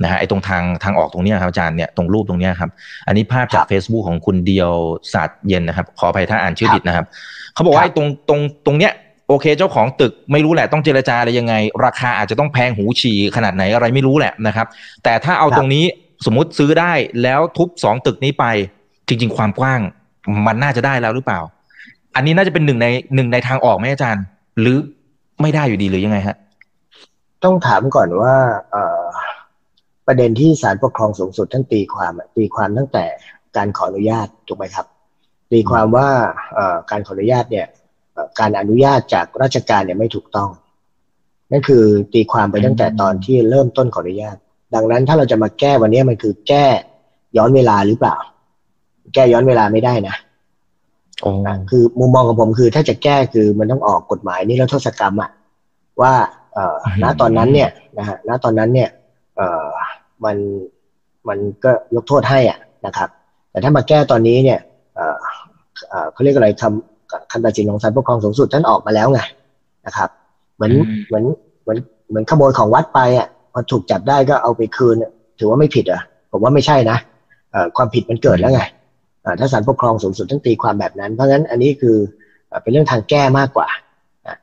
[0.04, 2.70] นะฮะไอ้ตรงทางทางออกตรงนี้ครับอาจารย์เนี่ยตรงรูปตรงนี้ครับ
[3.08, 4.72] อันนี้ภาพจาก Facebook ของคุณเดียว
[5.14, 7.06] ศาสตร์เย็นนะครับ ขออภัยถ้าอ่านชื่อผิดนะครับ
[7.54, 8.94] เขาบอกว่าไอ้ตรงตรงตรงเนี้ย
[9.28, 11.54] โอเค เจ้าของตึกไม่รู้แหละต้องเจรจาอะไรยังไง
[11.86, 14.68] ราคาอาจจะต้องแพงหูฉี่ขนาดไหนอะไรไม่รู้แหละนะครับ
[15.04, 15.84] แต่ถ้าเอาครับตรงนี้
[16.26, 18.46] สมมติซื้อได้แล้วทุบสองตึกนี้ไป
[19.08, 19.82] จริง ๆ ความกว้าง
[20.48, 21.40] มันน่าจะได้แล้วหรือเปล่า
[22.16, 24.24] อันนี้น่าจะเป็นหนึ่งในหนึ่งในทางออกไหมอาจารย์
[24.60, 24.78] หรือ
[25.42, 26.38] ไม่ได้อยู่ดีหรือยังไงฮะ
[27.44, 28.36] ต้องถามก่อนว่า
[28.72, 29.04] เอ่อ
[30.08, 33.06] ประเด็นที่ศาลปกครองสูงสุดท่านตีความอะตีความตั้งแต่
[33.58, 34.86] การขออนุญาตถูกไหมครับ
[35.52, 36.08] ตีความว่า
[36.56, 37.68] เอ่อการขออนุญาตเนี่ย
[38.14, 40.50] เอ่อการอนุญาตจากราชการเนี่ยไม่ถูกต้อง
[41.52, 44.38] นั่นคือตีความไปตั้งแต่ตอนที่เริ่มต้นขออนุญาต
[44.76, 46.66] ดังนั้นถ้าเราจะมาแก้วันนี้มันคือแก้
[47.38, 48.16] ย้อนเวลาหรือเปล่า
[49.14, 50.16] แก้ย้อนเวลาไม่ได้นะ
[51.24, 55.30] อ๋ออะคือมุมมองของผมคือถ้าจะแก้คือมันต้องออกกฎหมายนิรโทษกรรมอะ
[56.02, 56.14] ว่า
[56.54, 58.90] เอ่อณตอนนั้นเนี่ยนะฮะณตอนนั้นเนี่ย
[59.36, 59.70] เอ่อ
[60.26, 60.38] มัน
[61.28, 63.10] มันก็ยกโทษให้อะนะครับ
[63.52, 64.60] แต่ถ้ามาแก้ตอนนี้เนี่ย
[64.96, 65.18] เอ่อ
[65.90, 69.20] เอ่อเขาเรียกอะไรคำคำตัดสินของศาลปกครองสูงสุดท่านออกมาแล้วไง
[69.86, 70.10] นะครับ
[70.56, 71.26] เหมือนอืมเหมือน
[71.62, 71.78] เหมือน
[72.10, 76.98] เหมือนขโมยของวัดไปอะพอถูกจับได้ก็เอาไปคืนอะถือว่าไม่ผิดเหรอะผมว่าไม่ใช่นะ
[77.52, 78.68] เอ่อความผิดมันเกิดแล้วไงอ่า
[79.40, 81.98] ถ้าศาลปกครองสูงสุดต้องตีความแบบนั้น เพราะฉะนั้นอันนี้คือ
[82.62, 83.68] เป็นเรื่องทางแก้มากกว่า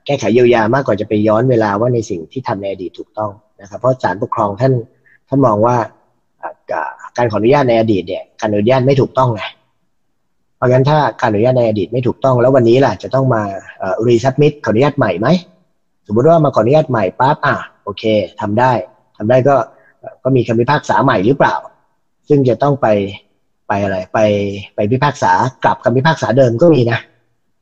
[0.07, 4.73] แก้ไขเยียวยามากกว่าจะไปย้อนเวลาว่าในสิ่งที่ทำในอดีตถูกต้องนะครับ เพราะศาลปกครองท่าน
[5.29, 5.77] ท่านมองว่า
[7.17, 9.43] การขออนุญาตในอดีตเนี่ยการอนุญาตไม่ถูกต้องไง
[10.57, 13.43] เพราะงั้นถ้าการอนุญาตในอดีตไม่ถูกต้องแล้ววันนี้ล่ะจะต้องมา
[14.07, 15.29] resubmit ขออนุญาตใหม่ไหม
[16.07, 18.05] สมมติว่ามาขออนุญาตใหม่ปั๊บอะโอเค
[18.41, 18.73] ทำได้
[19.17, 19.57] ทำได้ก็
[20.23, 21.55] ก็มีคำพิพากษาใหม่หรือเปล่า
[22.29, 22.87] ซึ่งจะต้องไป
[23.68, 24.18] ไปอะไรไป
[24.74, 25.33] ไปพิพากษา
[25.64, 26.98] กลับคำพิพากษาเดิมก็มีนะ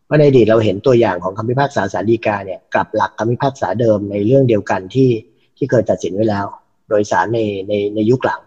[0.06, 5.10] เพราะในอดีตเราเห็นตัวอย่างของคำพิพากษาศาลฎีกาเนี่ยกลับหลักคำพิพากษาเดิมในเรื่องเดียวกันที่
[5.56, 6.46] ที่เคยตัดสินไว้แล้ว
[6.88, 8.40] โดยศาลในในในยุคหลัง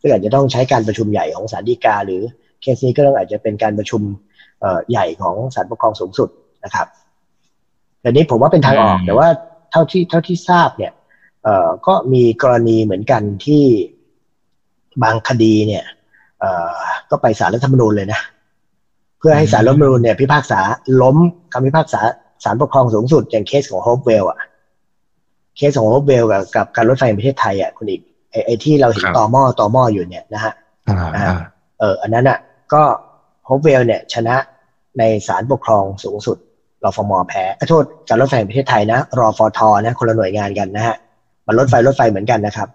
[0.00, 2.22] ซึ่งอาจจะต้องใช้การประชุมใหญ่ของศาลฎีกา หรือ
[2.60, 4.02] เคสนี้ก็ต้องอาจจะเป็นการประชุม
[4.60, 6.28] เอ่อใหญ่ของศาลปกครองสูงสุด
[6.64, 6.86] นะครับ
[8.00, 9.28] แต่นี้ผมว่าเป็นทางออกอืมแต่ว่า
[9.70, 10.92] เท่าที่เท่าที่ทราบเนี่ย
[11.42, 13.64] เอ่อก็มีกรณีเหมือนกันที่
[15.02, 15.84] บางคดีเนี่ย
[16.40, 16.78] เอ่อ
[17.10, 18.20] ก็ไปศาลรัฐธรรมนูญเลยนะ
[19.18, 20.60] เพื่อให้ศาลรัฐธรรมนูญเนี่ยพิพากษา
[21.02, 21.16] ล้ม
[21.52, 22.00] คำพิพากษา
[22.44, 24.38] ศาลปกครองสูงสุด อย่างเคสของโฮปเวลอะ
[25.56, 30.52] เคสของโฮปเวลกับกับการรถไฟแห่งประเทศไทยอะคุณเอกไอ้ไอ้ที่เราเห็นครับต่อหม้อต่อหม้ออยู่เนี่ยนะฮะ
[30.88, 31.40] อ่าอ่า
[31.78, 32.38] เออ อันนั้นอะ
[32.72, 32.82] ก็
[33.46, 34.36] โฮปเวลเนี่ย ชนะ
[34.98, 36.36] ในศาลปกครองสูงสุด
[36.84, 40.96] รฟมแพ้ขอโทษการรถไฟแห่งประเทศไทยนะรฟทนะคนละหน่วยงานกันนะฮะ
[41.46, 42.68] มันรถไฟรถไฟเหมือนกันนะครับ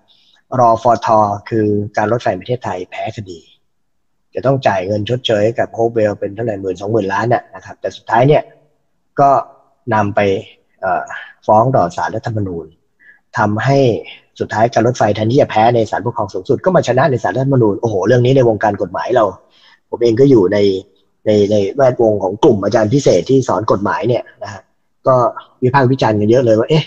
[0.59, 1.07] รอฟท
[1.49, 1.65] คือ
[1.97, 3.39] การรถไฟแห่งประเทศไทยแพ้คดี
[4.35, 8.43] จะต้องจ่ายเงินชดเชยให้กับโฮเวลเป็นเท่าไหร่หมื่นสองหมื่นล้านน่ะนะครับแต่สุดท้ายเนี่ย
[9.19, 9.29] ก็
[9.93, 10.19] นำไป
[11.47, 12.65] ฟ้องต่อศาลรัฐธรรมนูญ
[13.37, 13.79] ทำให้
[14.39, 19.25] สุดท้ายการรถไฟแทนที่จะแพ้ในศาลปกครองสูงสุดก็มาชนะในศาลรัฐธรรมนูญโอ้โหเรื่องนี้ในวงการกฎหมายเรา
[19.89, 20.57] ผมเองก็อยู่ใน
[21.25, 24.61] ในในแวดวงของกลุ่มอาจารย์พิเศษที่สอนกฎหมายเนี่ยนะฮะ
[25.07, 25.15] ก็
[25.63, 26.85] วิพากษ์วิจารณ์กันเยอะเลยว่าเอ๊ะ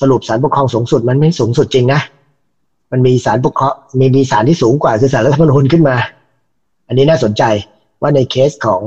[0.00, 2.00] สรุปศาลปกครองสูงสุดมันไม่สูงสุดจริงนะ
[2.92, 5.96] มันมีศาลปกครองมีมีศาลที่สูงกว่าคือศาลรัฐธรรมนูญขึ้นมา
[6.92, 7.44] อันนี้น่าสนใจ
[8.02, 8.82] ว่าในเคสของ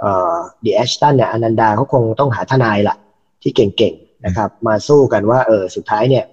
[0.00, 2.96] เอ่อ The Ashton เนี่ยอนันดาเขาคงต้องหาทนายละ
[3.42, 6.24] ที่เก่งๆนะครับ มาสู้กันว่าเออสุดท้ายเนี่ย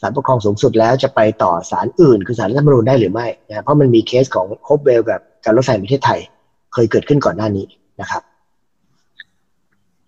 [0.00, 6.20] ศาลปกครองสูงสุดแล้วจะไปต่อศาลอื่น คือศาลรัฐธรรมนูญได้หรือไม่นะเพราะมันมีเคสของโฮปเวลกับการรถไฟประเทศไทย
[6.72, 7.66] เคยเกิดขึ้นก่อนหน้านี้
[8.00, 8.22] นะครับ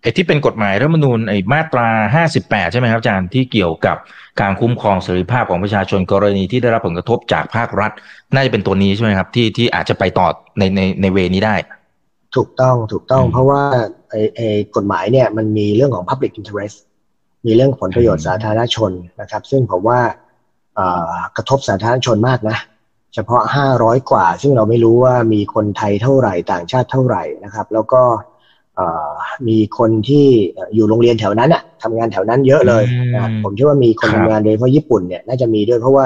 [0.01, 3.97] ไอ้ที่เป็นกฎหมายรัฐธรรมนูญไอ้มาตราห้าสิบแปดใช่ไหมครับอาจารย์ที่เกี่ยวกับ
[4.41, 7.91] การคุ้มครองเสรีภาพของประชาชนกรณีที่ได้รับผลกระทบจากภาครัฐ
[8.33, 10.27] น่าจะเป็นตัวนี้ใช่ไหมครับ ที่ที่อาจจะไปต่อ
[10.59, 11.55] ในในในเวนี้ได้
[12.35, 13.61] ถูกต้องถูกต้องอืมเพราะว่า
[14.09, 16.77] ไอ้ไอ้กฎหมายเนี่ยมันมีเรื่องของ public interest
[17.45, 19.99] มีเรื่องผลประโยชน์อืมสาธารณชนนะครับ ซึ่งผมว่า
[20.75, 22.57] เอ่อกระทบสาธารณชนมากนะ
[23.13, 23.41] เฉพาะ
[23.75, 28.34] 500 กว่า ซึ่งเราไม่รู้ว่ามีคนไทยเท่าไหร่ต่างชาติเท่าไหร่นะครับ แล้วก็เอ่อ
[29.47, 30.25] มีคนที่
[30.75, 32.83] อยู่โรงเรียนแถวนั้นอะทำงานแถวนั้นเยอะเลย
[33.13, 36.05] นะครับอืมผมเชื่อว่ามีคนครับทำงานโดยเฉพาะญี่ปุ่นเนี่ยน่าจะมีด้วยเพราะว่า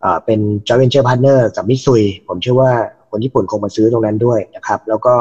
[0.00, 2.72] เอ่อเป็น joint venture partner กับมิตซุยผมเชื่อว่า
[3.10, 5.14] คนญี่ปุ่นคงมาซื้อตรงนั้นด้วยนะครับ แล้วก็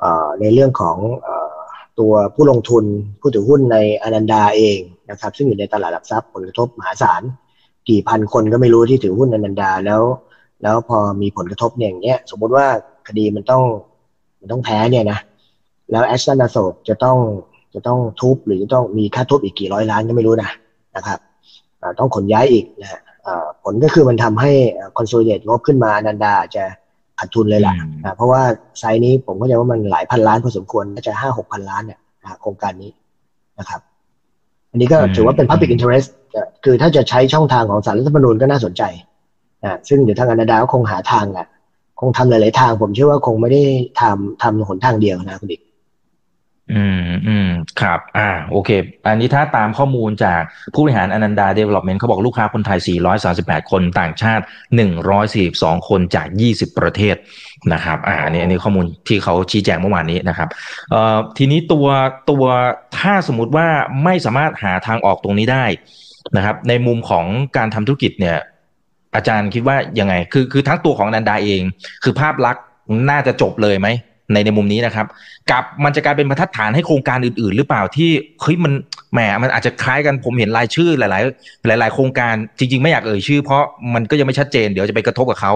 [0.00, 1.54] เอ่อในเรื่องของเอ่อ
[1.98, 2.84] ตัวผู้ลงทุน
[3.20, 4.78] ผู้ถือหุ้นในอนันดาเอง
[5.10, 7.22] นะครับ ซึ่งอยู่ในตลาดหลักทรัพย์ผลกระทบมหาศาล
[7.88, 10.02] กี่พันคนก็ไม่รู้ที่ถือหุ้นอนันดาแล้ว
[10.62, 12.66] แล้วพอมีผลกระทบเนี่ยอย่างเงี้ย สมมุติว่า
[13.08, 13.62] คดีมันต้อง
[14.40, 15.18] มันต้องแพ้เนี่ยนะ
[15.90, 16.56] แล้วแอชตันอโศก
[16.88, 17.18] จะต้อง
[17.74, 20.50] จะต้องทุบหรือจะต้องมีค่าทุบอีกกี่ร้อยล้านก็ไม่รู้นะ
[20.96, 21.18] นะครับ
[21.80, 24.50] อ่าต้องขนย้ายอีกนะฮะอ่าผลก็คือมันทำให้
[24.96, 26.64] consolidate งบขึ้นมาอนันดาอาจจะ
[27.18, 28.42] ขาดทุนเลยแหละอืมนะเพราะว่า
[28.78, 32.90] ไซส์นี้ผมก็จะว่ามันหลายพันล้านพอสมควรน่าจะห้าหกพันล้านเนี่ยนะฮะโครงการนี้
[33.58, 33.80] นะครับ
[34.70, 38.82] อันนี้ก็ถือว่าเป็น public interest เอ่อคือถ้าจะใช้ช่องทางของศาลรัฐธรรมนูญก็น่าสนใจ
[39.62, 41.46] นะซึ่งเดี๋ยวทางอนันดาก็คงหาทางแหละ
[42.00, 43.62] คงทำหลาย ๆ ทาง ผมเชื่อว่าคงไม่ได้
[44.00, 45.60] ทำทำหนทางเดียวนะคุณเอก
[46.74, 47.48] อืมอืม
[47.80, 48.70] ครับ อ่า โอเค
[49.06, 50.40] อันนี้ถ้าตามข้อมูลจาก
[50.74, 52.78] ผู้บริหารอนันดาเดเวล็อปเมนต์เขาบอกลูกค้าคนไทย
[53.24, 54.44] 438 คนต่างชาติ
[55.14, 57.16] 142 คนจาก 20 ประเทศ
[57.72, 60.48] นะครับ อ่าอันนี้อันนี้ข้อมูลที่เขาชี้แจงเมื่อวานนี้นะครับ
[60.90, 61.86] เอ่อทีนี้ตัว
[62.30, 62.44] ตัว
[62.98, 63.66] ถ้าสมมติว่า
[64.04, 65.64] ไม่สามารถหาทางออกตรงนี้ได้
[66.36, 67.24] นะครับ ในมุมของ
[67.56, 68.38] การทำธุรกิจเนี่ย
[69.14, 71.62] อาจารย์คิดว่ายังไง คือคือทั้งตัวของอนันดาเอง
[72.04, 72.64] คือภาพลักษณ์
[73.10, 73.88] น่าจะจบเลยไหม
[74.32, 75.06] ในในมุมนี้นะครับ
[75.50, 78.72] กับมันจะกลายเป็นบรรทัดฐานให้โครงการอื่น ๆ หรือเปล่าที่เฮ้ยมัน
[79.12, 81.20] แหมมันอาจจะคล้ายกันผมเห็นรายชื่อหลา
[81.74, 83.62] ย ๆ หลาย ๆ โครงการจริง ๆ ไม่อยากเอ่ยชื่อ เพราะ
[83.94, 85.52] มันก็ยังไม่ชัดเจนเดี๋ยวจะไปกระทบกับเขา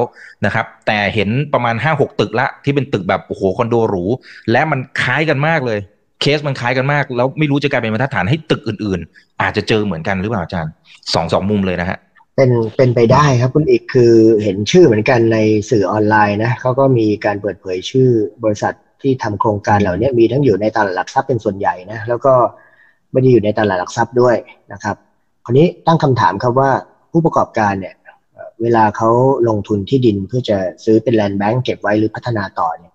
[0.46, 4.04] นะครับ แต่เห็นประมาณ 5 6 ตึกละที่เป็นตึกแบบโอ้โหคอนโดหรู
[4.52, 5.78] และมันคล้ายกันมากเลย
[6.20, 10.72] เคสมันคล้ายกันมาก แล้วไม่รู้จะกลายเป็นบรรทัดฐานให้ตึกอื่น ๆ อาจจะเจอเหมือนกันหรือเปล่าอาจารย์
[11.14, 11.98] สองสองมุมเลยนะฮะ
[12.36, 15.38] เป็นเป็นไปได้ครับคุณอีกคือเห็นชื่อเหมือนกันใน
[15.70, 18.08] สื่อออนไลน์นะเขาก็มีการเปิดเผยชื่อ
[18.44, 22.34] บริษัทที่ทำโครงการเหล่านี้มีทั้งอยู่ในตลาดหลักทรัพย์เป็นส่วนใหญ่นะแล้วก็
[23.12, 24.36] ไม่ได้อยู่ในตลาดหลักทรัพย์ด้วย
[24.72, 24.96] นะครับ
[25.44, 26.70] คราวนี้ตั้งคำถามครับว่า
[27.12, 27.94] ผู้ประกอบการเนี่ย
[28.62, 29.10] เวลาเขา
[29.48, 32.92] ลงทุนที่ดินเพื่อจะซื้อเป็นแลนด์แบงก์เก็บไว้หรือพัฒนาต่อเนี่ย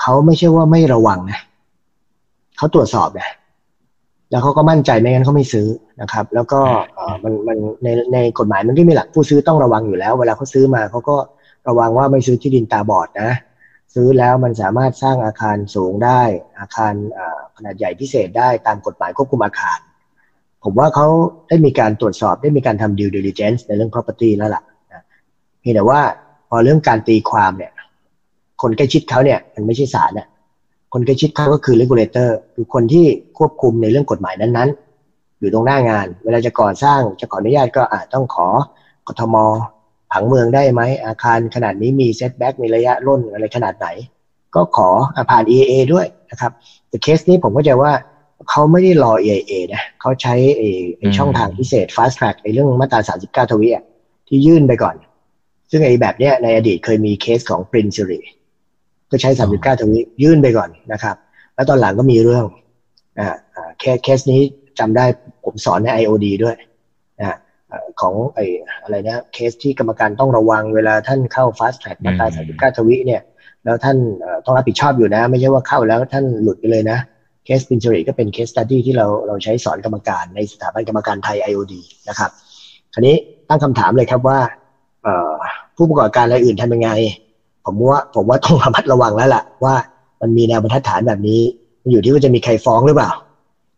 [0.00, 1.40] เขาไม่ใช่ว่าไม่ระวังนะ
[2.56, 3.30] เขาตรวจสอบนะ
[4.30, 5.68] แล้วเขาก็มั่นใจไม่งั้นเขาไม่ซื้อ
[6.00, 6.60] นะครับ แล้วก็
[7.24, 11.16] มันมันในในกฎหมายมันก็มีหลักผู้ซื้อต้องระวังอยู่แล้ว เวลาเขาซื้อมาเขาก็
[11.68, 13.30] ระวังว่าไม่ซื้อที่ดินตาบอดนะ
[13.94, 16.22] ซื้อแล้วมันสามารถสร้างอาคารสูงได้
[16.58, 16.92] อาคาร
[17.56, 19.78] ขนาดใหญ่พิเศษได้ตามกฎหมายควบคุมอาคาร
[20.64, 21.06] ผมว่าเขา
[21.48, 24.62] ได้มีการตรวจสอบได้มีการทำ due diligence ในเรื่อง property แล้วล่ะ
[25.60, 26.00] เพียงแต่ว่า
[26.48, 27.72] พอเรื่องการตีความเนี่ย
[28.62, 30.26] คนใกล้ชิดเขาเนี่ย มันไม่ใช่ศาลเนี่ย
[30.92, 33.06] คนใกล้ชิดเขาก็คือ regulator คือคนที่
[33.38, 38.46] ควบคุมในเรื่องกฎหมายนั้นๆ อยู่ตรงหน้างาน เวลาจะก่อสร้างจะขออนุญาตก็อาจต้องขอ
[39.08, 39.36] กทม
[40.12, 43.86] ผังเมืองได้ไหม อาคารขนาดนี้มีเซตแบ็กมีระยะร่นอะไรขนาดไหน
[44.54, 44.88] ก็ขอ
[45.30, 46.52] ผ่าน EAA ด้วยนะครับ
[46.88, 47.92] แต่เคสนี้ผมก็จะว่า
[48.50, 50.34] เขาไม่ได้รอ EAA นะเขาใช้
[51.16, 53.00] ช่องทางพิเศษ fast track ในเรื่องมาตรา
[53.46, 53.68] 39 ทวี
[54.28, 54.94] ที่ยื่นไปก่อน
[55.70, 57.98] ซึ่งไอ้แบบเนี้ยในอดีตเคยมีเคสของ Prince
[59.10, 61.16] ก็ใช้39ทวียื่นไปก่อนนะครับ
[61.54, 62.44] แล้วตอนหลังก็มีเรื่อง
[63.18, 63.36] อ่า
[63.80, 64.40] แค่เคสนี้
[64.78, 65.04] จำได้
[65.44, 66.56] ผมสอนใน IOD ด้วย
[67.20, 67.36] นะ
[68.00, 68.44] ของไอ้
[68.82, 73.22] อะไรนะเคสที่กรรมการต้องระวังเวลาท่านเข้า fast track มาตรา39ทวีเนี่ย
[73.64, 73.96] แล้วท่าน
[74.44, 76.98] ต้องรับผิดชอบอยู่นะ ไม่ใช่ว่าเข้าแล้วท่านหลุดไปเลยนะ
[77.44, 81.74] เคสปินเชอรี่ก็เป็นเคสตัดดี้ที่เราเราใช้สอนกรรมการในสถาบันกรรมการไทย IOD
[82.08, 82.30] นะครับ
[82.92, 83.16] คราวนี้
[83.48, 84.38] ตั้งคำถามเลยครับว่า
[85.76, 86.90] ผู้ประกอบการรายอื่นทำยังไง
[87.64, 89.74] ผมว่าผมว่าต้องระมัดระวังแล้วล่ะว่า
[90.20, 91.40] มันมีแนวบรรทัดฐานแบบนี้
[91.82, 93.10] มันอยู่ที่ว่าจะมีใครฟ้องหรือเปล่า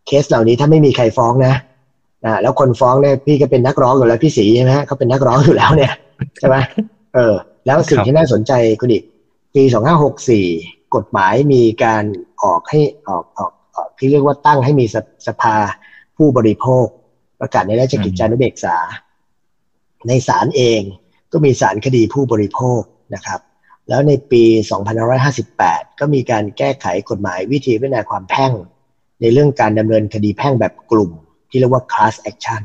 [0.07, 1.53] เคสเหล่านี้ถ้าไม่มีใครฟ้องนะ
[2.25, 5.93] นะแล้วคนฟ้องเนี่ยพี่ก็เป็นนักร้องอยู่แล้วพี่สีใช่ไหมเขาเป็นนักร้องอยู่แล้วเนี่ย
[6.39, 6.57] ใช่ไหม
[7.15, 7.33] เออ
[7.65, 8.99] แล้วสิ่งที่น่าสนใจคุณดิ
[9.55, 10.45] ปีสองห้าหกสี่
[10.95, 12.03] กฎหมายมีการ
[12.43, 14.85] ออกให้ออกออกออกที่เรียกว่าตั้งให้มี
[15.27, 15.55] สภา
[16.17, 16.85] ผู้บริโภค
[17.39, 18.77] ประกาศในราชกิจจานุเบกษา
[20.07, 20.81] ในศาลเอง
[21.31, 22.81] ก็มีศาลคดีผู้บริโภค
[23.15, 23.39] นะครับ
[23.89, 24.43] แล้วในปี
[25.21, 28.53] 2558 ก็มีการแก้ไขกฎหมายวิธีพิจารณาความแพ่ง
[29.21, 31.11] ในเรื่องการดำเนินคดีแพ่งแบบกลุ่ม
[31.49, 32.61] ที่เรียกว่า class action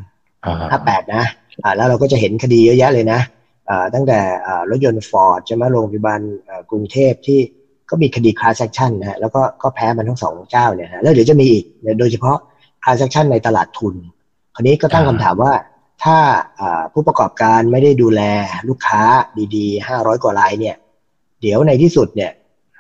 [0.73, 3.21] 58 นะแล้วเราก็จะเห็นคดีเยอะแยะเลยนะ
[3.95, 4.19] ตั้งแต่
[4.71, 6.21] รถยนต์ฟอร์ดใช่ไหมโรงพยาบาล
[6.71, 7.41] กรุงเทพที่
[7.91, 11.65] ก็มีคดี class action นะฮะแล้วก็ก็แพ้มันทั้งสองเจ้าเนี่ยแล้วเดี๋ยวจะมีอีก
[12.01, 12.37] โดยเฉพาะ
[12.83, 13.95] class action ในตลาดทุน
[14.55, 15.53] คราวนี้ก็ตั้งคำถามว่า
[16.05, 16.19] ถ้า
[16.93, 18.23] ผู้ประกอบการไม่ได้ดูแล
[18.69, 19.01] ลูกค้า
[19.55, 20.77] ดีๆ 500 กว่ารายเนี่ย
[21.41, 22.31] เดี๋ยวในที่สุดเนี่ย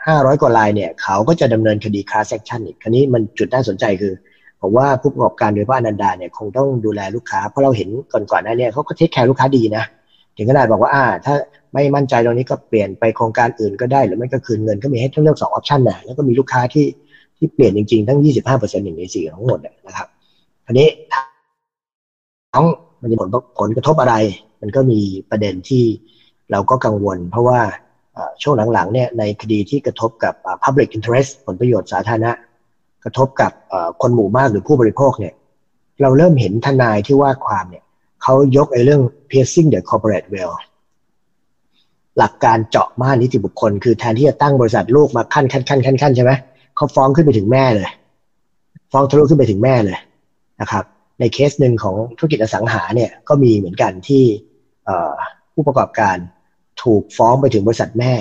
[0.06, 4.12] ห้าร้อยกว่ารายเนี่ยเขาก็จะดำเนินคดี class action อีกคราวนี้มันจุดน่าสนใจคือ
[4.60, 9.84] ผมว่าผู้ประกอบการโดยเฉพาะอนันดาเนี่ยคงต้องดูแลลูกค้าเพราะเราเห็นก่อนก่อนหน้านี้เขาก็เทคแคร์ลูกค้าดีนะ
[10.36, 11.34] ถึงขนาดบอกว่าอ่า ถ้า
[11.74, 16.86] ไม่มั่นใจตรงนี้ก็เปลี่ยนไปโครงการอื่นก็ได้ หรือไม่ก็คืนเงินก็มีให้ทั้งเลือกสองออปชันนะแล้วก็มีลูกค้าที่
[17.36, 20.08] ที่เปลี่ยนจริงๆ ทั้งยี่สิบห้าเปอร์เซ็นต์หนึ่งในสี่ทั้งหมดนะครับ
[20.66, 20.88] อันนี้
[22.52, 22.64] ทั้ง
[23.00, 24.14] มันจะผลผลกระทบอะไร
[24.60, 25.84] มันก็มีประเด็นที่
[26.50, 27.60] เราก็กังวล เพราะว่า
[28.42, 32.32] ช่วงหลังๆเนี่ยในคดีที่กระทบกับ public interest ผลประโยชน์สาธารณะ
[33.04, 33.52] กระทบกับ
[34.02, 35.34] คนหมู่มากหรือผู้บริโภคเนี่ย
[36.02, 37.84] เราเริ่มเห็นทนายที่ว่าความเนี่ย
[38.22, 40.52] เขายกไอ้เรื่อง piercing the corporate veil
[42.18, 46.32] หลักการเจาะม่านนิติบุคคล คือแทนที่จะตั้งบริษัทลูกมาขั้นขั้นขั้นขั้นขั้นใช่ไหม
[46.76, 47.88] เขาฟ้องขึ้นไปถึงแม่เลย
[48.92, 49.98] ฟ้องทะลุขึ้นไปถึงแม่เลย
[50.60, 50.84] นะครับ
[51.20, 54.24] ในเคสหนึ่งของธุรกิจอสังหาเนี่ยก็มีเหมือนกันที่
[55.54, 56.16] ผู้ประกอบการ
[56.82, 58.12] ถูกฟ้องไปถึงบริษัทแม่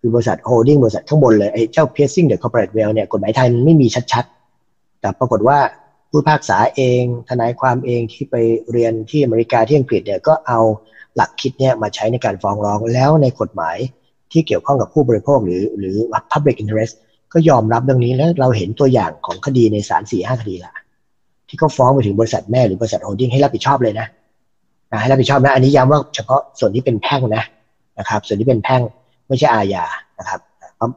[0.00, 5.58] คือบริษัทโฮลดิ้งบริษัทข้างบนเลยไอ้เจ้า piercing the corporate veil เนี่ยกฎหมายไทยมันไม่มีชัดๆ แต่ปรากฏว่า
[6.10, 8.34] ผู้พิพากษาเอง ทนายความเองที่ไป
[8.70, 10.60] เรียนที่อเมริกาที่อังกฤษเนี่ยก็เอา
[11.16, 13.76] หลักคิดเนี่ยมาใช้ในการฟ้องร้องแล้วในกฎหมาย
[14.32, 15.96] ที่เกี่ยวข้องกับผู้บริโภคหรือหรือ
[16.32, 16.94] public interest
[17.32, 20.72] ก็ยอมรับเรื่องนี้แล้วเราเห็นตัวอย่างของคดีในศาลสี่ห้าคดีละ
[21.48, 24.06] ที่เขาฟ้องไปถึงบริษัทแม่หรือบริษัทโฮลดิ้งให้รับผิดชอบเลยนะ
[24.92, 27.44] นะให้รับผิดชอบนะ อันนี้ย้ำว่าเฉพาะส่วนที่เป็นแพ่งนะ
[27.98, 28.82] นะครับ ส่วนที่เป็นแพ่ง
[29.28, 29.84] ไม่ใช่อาญา
[30.18, 30.40] นะครับ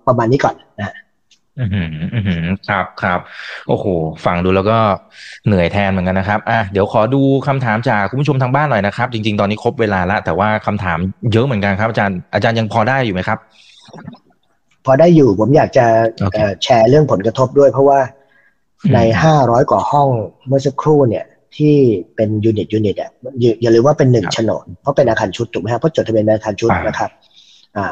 [0.08, 0.96] ประมาณนี้ก่อนนะ
[1.60, 1.70] อืม
[2.14, 3.20] อืมครับครับ
[3.68, 3.86] โอ้โห
[4.26, 4.78] ฟังดูแล้วก็
[5.46, 11.00] เหนื่อยแทนเหมือนกันนะครับอะเดี๋ยวขอดูคำถามจากคุณผู้ชมทางบ้านหน่อยนะครับ จริง ๆ ตอนนี้ครบเวลาแล้วแต่ว่าคำถาม
[11.32, 13.40] เยอะเหมือนกันครับ อาจารย์อาจารย์ยังพอได้อยู่ไหมครับ
[14.86, 15.86] พอได้อยู่ผมอยากจะ
[16.64, 18.00] แชร์เรื่องผลกระทบด้วย เพราะว่า
[18.94, 20.10] ในห้าร้อยกว่าห้อง
[20.48, 21.26] เมื่อสักครู่เนี่ย
[21.58, 21.76] ที่
[22.16, 23.12] เป็นยูนิตยูนิตอะ
[23.62, 27.10] อย่าลืมว่าเป็นหนึ่งโฉนดเพราะเป็นอาคารชุดถูกไหมครับเพราะจดทะเบียนเป็นอาคารชุดนะครับ
[27.78, 27.86] อ่า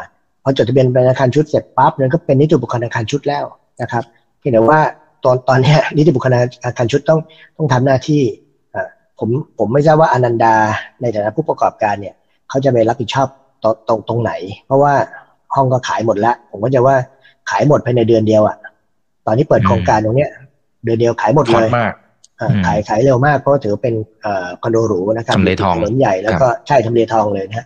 [0.44, 3.46] พอจดทะเบียนเป็นอาคารชุดเสร็จปั๊บนั่นก็เป็นนิติบุคคลอาคารชุดแล้ว
[3.82, 4.04] นะครับ
[4.40, 4.80] เพียงแต่ว่า
[5.24, 6.32] ตอนตอนนี้นิติบุคคล
[6.66, 7.20] อาคารชุดต้อง
[7.58, 8.22] ต้องทำหน้าที่
[9.20, 10.56] ผมผมไม่ทราบว่าอนันดา
[11.02, 12.16] ในฐานะผู้ประกอบการเนี่ย
[12.50, 13.28] เขาจะไปรับผิดชอบ
[13.64, 14.32] ตรงตรงตรงไหน
[14.66, 14.94] เพราะว่า
[15.56, 16.96] ห้องก็ขายหมดแล้ว ผมก็จะว่า
[17.50, 18.58] ขายหมดภายในเดือนเดียวอะ่ะ
[19.26, 20.32] ตอนนี้เปิดโครงการตรงเนี้ย
[20.84, 21.94] เดือนเดียวขายหมดเลยมาก
[22.66, 23.96] ขายขายเร็วมากเพราะถือเป็น
[24.62, 27.66] คอนโดหรูนะครับทำเลทองถนนใหญ่แล้วก็ใช่ทำเลทองเลยนะ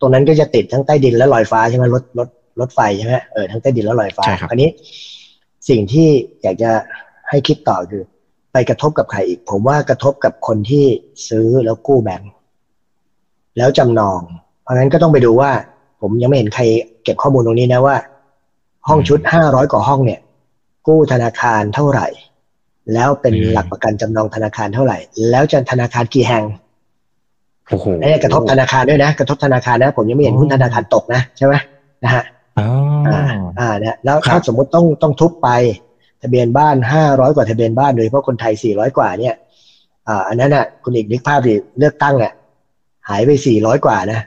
[0.00, 2.28] ตรงนั้นก็จะติดทั้งใต้ดินและลอยฟ้าใช่ไหมรถรถ
[2.60, 4.68] รถไฟใช่ไหมเออทั้งใต้ดินและลอยฟ้าอันนี้
[5.68, 6.08] สิ่งที่
[6.42, 6.70] อยากจะ
[7.28, 8.02] ให้คิดต่อคือ
[8.52, 10.84] ไปกระทบกับใครอีก ผมว่ากระทบกับคนที่
[11.28, 12.30] ซื้อแล้วกู้แบงค์
[13.56, 14.20] แล้วจำนอง
[14.62, 15.50] เพราะงั้นก็ต้องไปดูว่า
[16.00, 16.62] ผมยังไม่เห็นใคร
[17.04, 17.96] เก็บข้อมูลตรงนี้นะว่า
[18.88, 20.20] ห้องชุดห้าร้อยกว่าห้องเนี่ย
[20.86, 22.06] กู้ธนาคารเท่าไหร่
[22.92, 24.98] แล้วเป็นหลักประกันจำนองธนาคารเท่าไหร่
[25.30, 26.44] แล้วจะธนาคารกี่แห่ง
[27.68, 27.86] โอ้โห
[28.22, 31.54] กระทบธนาคารด้วยนะ กระทบธนาคารนะ ผมยังไม่เห็นหุ้นธนาคารตกนะใช่ไหม
[32.04, 32.22] นะฮะ
[32.58, 33.22] อ่า
[33.58, 35.48] อ่าเนี่ยแล้วถ้าสมมติต้องต้องทุบไป
[36.22, 39.34] ทะเบียนบ้านห้าร้อยกว่าทะเบียนบ้านโดยเฉพาะคนไทยสี่ร้อยกว่าเนี่ย
[40.08, 42.32] อ่าอันนั้นอะ คุณอีกนึกภาพดิเลือกตั้งอะ
[43.08, 44.20] หายไปสี่ร้อยกว่านะ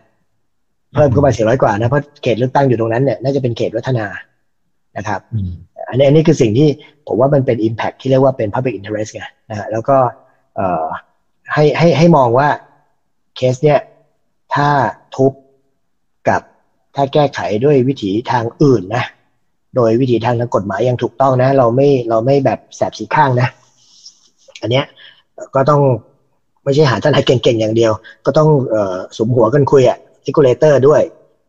[0.93, 4.05] เพิ่มขึ้นมาสี่ร้อยกว่านะเพราะเขตเลือกตั้งอยู่ตรงนั้นเนี่ยน่าจะเป็นเขตวัฒนา
[4.97, 5.19] นะครับ
[5.89, 6.69] อันนี้อันนี้คือสิ่งที่
[7.07, 9.97] ผมว่ามันเป็น Impact ที่เรียกว่าเป็น Public Interest ไงนะฮะแล้วก็
[10.55, 10.85] เอ่อ
[11.53, 12.47] ให้ให้ให้มองว่า
[13.35, 13.79] เคสเนี่ย
[14.55, 14.69] ถ้า
[15.15, 15.31] ทุบ
[16.29, 16.41] กับ
[16.95, 19.03] ถ้าแก้ไขด้วยวิธีทางอื่นนะ
[19.75, 23.47] โดยวิธีทางทางกฎหมายยังถูกต้องนะ เราไม่เราไม่แบบแสบสีข้างนะ
[24.61, 24.85] อันเนี้ย
[25.55, 25.81] ก็ต้อง
[26.63, 27.91] ไม่ใช่หาทนายเก่งๆอย่างเดียว
[28.25, 31.01] ก็ต้องเอ่อสุมหัวกันคุยอะ regulator ด้วย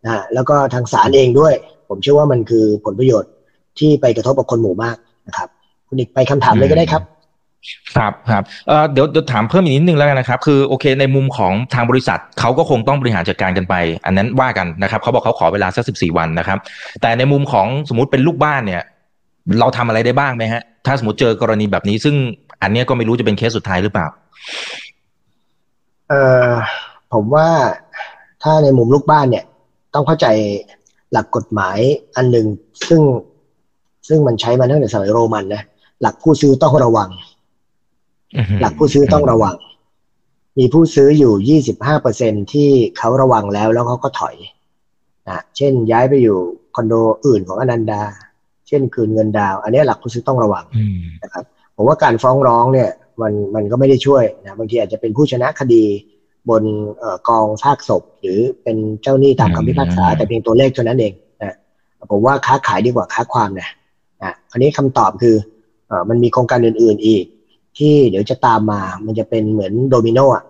[0.04, 1.54] นะแล้วก็ทางศาลเองด้วย
[1.88, 3.30] ผมเชื่อว่ามันคือผลประโยชน์
[3.80, 4.96] ที่ไปกระทบกับคนหมู่มาก
[5.28, 5.48] นะครับ
[5.88, 7.02] คุณอีกไปคำถามเลยก็ได้ครับ
[7.96, 13.74] ครับครับเอ่อเดี๋ยวเดี๋ยวถามเพิ่มอีกนิดนึงแล้วกันนะครับ คือโอเค ในมุมของทางบริษัทเขาก็คงต้องบริหารจัดการกันไป
[14.06, 16.58] อันนั้นว่ากันนะครับเขาบอกเขาขอเวลาสักสิบสี่วันนะครับ
[17.02, 18.82] แต่ในมุมของสมมติเป็นลูกบ้านเนี่ย
[19.60, 22.14] เราทำอะไรได้บ้างไหมฮะ ถ้าสมมติเจอกรณีแบบนี้ ซึ่ง
[22.62, 24.06] อันนี้ก็ไม่รู้จะเป็นเคสสุดท้ายหรือเปล่า
[26.08, 26.50] เอ่อ
[27.12, 27.48] ผมว่า
[28.42, 29.44] ถ้าในมุมลูกบ้านเนี่ย
[29.94, 30.26] ต้องเข้าใจ
[31.12, 31.78] หลักกฎหมาย
[32.16, 32.46] อันหนึ่ง
[32.88, 33.00] ซึ่ง
[34.10, 35.62] ซึ่งมันใช้มาตั้งแต่สมัยโรมันนะ
[36.02, 37.10] หลักผู้ซื้อต้องระวัง
[38.60, 39.56] หลักผู้ซื้อต้องระวัง
[40.58, 44.36] มีผู้ซื้ออยู่ยี่สิบห้าเปอร์เซ็นที่เขาระวังแล้วแล้วเขาก็ถอย
[45.28, 46.38] นะเช่นย้ายไปอยู่
[46.74, 46.94] คอนโด
[47.26, 48.02] อื่นของอนันดา
[48.68, 50.64] เช่นคืนเงินดาว อันนี้หลักผู้ซื้อต้องระวัง
[51.22, 51.44] นะครับ
[51.76, 55.84] ผมว่าการฟ้องร้องเนี่ยมันมันก็ไม่ได้ช่วยนะบางทีอาจจะเป็นผู้ชนะคดี
[56.50, 56.62] บน
[57.28, 61.54] กองซากศพ หรือเป็นเจ้าหนี้ตามคำพิพากษาแต่เพียงตัวเลขเท่านั้นเองนะ
[62.10, 63.68] ผมว่าค้าขายดีกว่าค้าความนะ
[64.22, 65.36] นะคราวนี้คำตอบคือ
[66.08, 67.24] มันมีโครงการอื่น ๆอีก
[67.78, 70.44] ที่เดี๋ยวจะตามมามันจะเป็นเหมือนโดมิโนอะ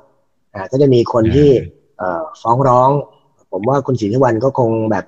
[0.72, 1.48] ก็จะมีคนที่
[2.40, 2.90] ฟ้องร้อง
[3.52, 5.04] ผมว่าคุณศรีนิวันก็คงแบบ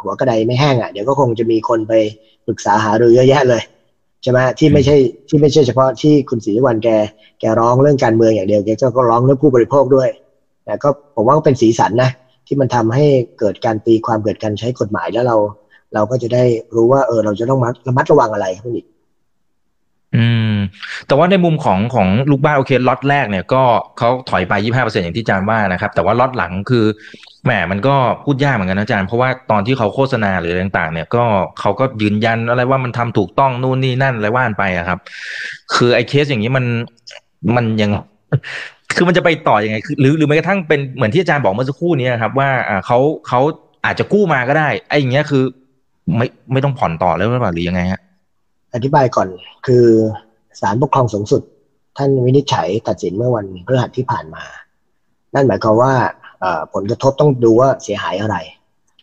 [0.00, 1.92] หัวกระไดไม่แห้งอะเดี๋ยวก็คงจะมีคนไป
[2.46, 3.62] ปรึกษาหารือเยอะแยะเลย
[4.22, 4.96] ใช่ไหมที่ไม่ใช่
[5.28, 6.88] ที่ไม่ใช่เฉพาะที่คุณศรีนิวันแก
[7.40, 10.08] แกร้องเรื่องการเมืองอย่างเดียวแกก็ร้องเรื่องผู้บริโภคด้วย
[10.64, 12.10] แต่ก็ผมว่าก็เป็นสีสันนะ
[12.46, 13.06] ที่มันทำให้
[13.38, 15.36] เกิดการตีความเกิดการใช้กฎหมายแล้วเรา
[15.94, 18.86] เราก็จะได้รู้ว่าเออเราจะต้องระมัดระวังอะไรครับอีก
[20.16, 20.54] อืม
[21.06, 23.62] แต่ว่าในมุมของของลูกบ้านโอเคล็อตแรกเนี่ยก็
[23.98, 26.84] เขาถอยไปยี่ห้าเปอร์เซ็นอย่างที่อาจารย์ว่านะครับ แต่ว่าล็อตหลังคือ
[27.44, 31.24] แหมมันก็พูดยากเหมือนกันนะอาจารย์ เพราะว่าตอนที่เขาโฆษณาหรืออะไรต่างๆ เนี่ยก็
[31.60, 34.98] เขาก็ยืนยันอะไรว่ามันทำถูกต้องนู่นนี่นั่นอะไรว่านไปอะครับ
[35.74, 36.64] คือไอ้เคสอย่างนี้มัน
[37.56, 37.90] มันยัง
[38.96, 42.98] คือมันจะไปต่ออยังไงคือหรือหรือแม้กระทั่งเป็นเหมือนที่อาจารย์บอกเมื่อสักครู่นี้ครับว่าอ่าเขา
[43.28, 43.40] เขา
[43.84, 45.44] อาจจะกู้มาก็ได้ไอ้อย่างเงี้ยคือ
[46.16, 48.00] ไม่ไม่ต้องผ่อนต่อแล้วหรือเปล่าหรือยังไงฮะ
[48.74, 49.28] อธิบายก่อน
[49.66, 49.84] คือ
[50.60, 51.42] ศาลปกครองสูงสุด
[51.96, 54.44] ท่านวินิจฉัยตัดสินเมื่อวันพฤหัสที่ผ่านมา
[55.34, 55.92] นั่นหมายความว่า
[56.74, 58.36] ผลกระทบต้องดูว่าเสียหายอะไร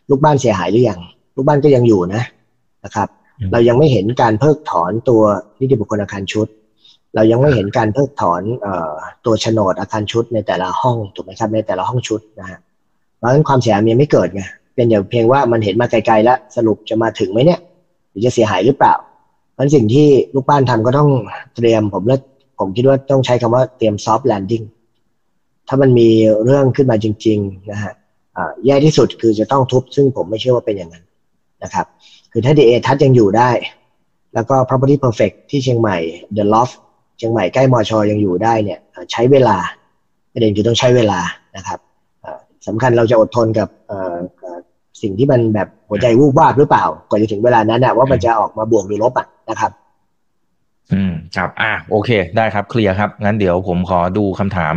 [0.10, 1.00] ลูกบ้านเสียหายหรือยัง
[1.36, 2.24] ลูกบ้านก็ยังอยู่นะ
[2.86, 3.08] นะครับ
[3.52, 5.22] เรายังไม่เห็นการเพิกถอนตัว
[5.60, 6.48] นิติบุคคลอาคารชุด
[7.16, 8.42] เรายังไม่เห็นการเพิกถอน
[9.26, 12.60] ตัวโฉนดอาคารชุดในแต่ละห้องถูกไหมครับในแต่ละห้องชุดนะฮะ
[13.18, 14.44] เพราะฉะนั้นความเสียหายยังไม่เกิดไง
[14.80, 17.60] เป็นอย่างเพียงว่ามันเห็นมาไกลๆแล้วสรุปจะมาถึงไหมเนี่ย
[18.10, 18.94] หรือจะเสียหายหรือเปล่า
[19.54, 21.10] เพราะสิ่งที่ลูกบ้านทำก็ต้อง
[21.56, 22.18] เตรียมผมและ
[22.60, 24.62] ผมคิดว่าต้องใช้คำว่าเตรียมซอฟต์แลนดิ้ง
[25.68, 26.10] ถ้ามันมี
[26.44, 27.94] เรื่องขึ้นมาจริง ๆ นะฮะ
[28.66, 31.04] แย่ที่สุดคือจะต้องทุบ ซึ่งผมไม่เชื่อว่าเป็นอย่างนั้น
[31.64, 31.86] นะครับ
[32.32, 33.50] คือถ้า DA ทัดยังอยู่ได้
[34.34, 35.98] แล้วก็ property perfect ที่เชียงใหม่
[36.38, 36.76] The Loft
[37.18, 38.80] เชียงใหม่ใกล้มอชอยังอยู่ได้เนี่ย
[39.12, 39.58] ใช้เวลา
[40.34, 41.20] ประเด็นคือต้องใช้เวลา
[41.58, 41.80] นะครับ
[42.68, 43.68] สำคัญเราจะอดทนกับ
[45.02, 49.72] สิ่งที่มันแบบหัวใจวูบวาบหรือเปล่า ก่อนจะถึงเวลานั้นนะว่ามันจะออกมาบวกหรือลบอะนะครับ
[50.94, 54.74] อืมครับ อะโอเค ได้ครับเคลียร์ครับงั้นเดี๋ยวผมขอดูคำถาม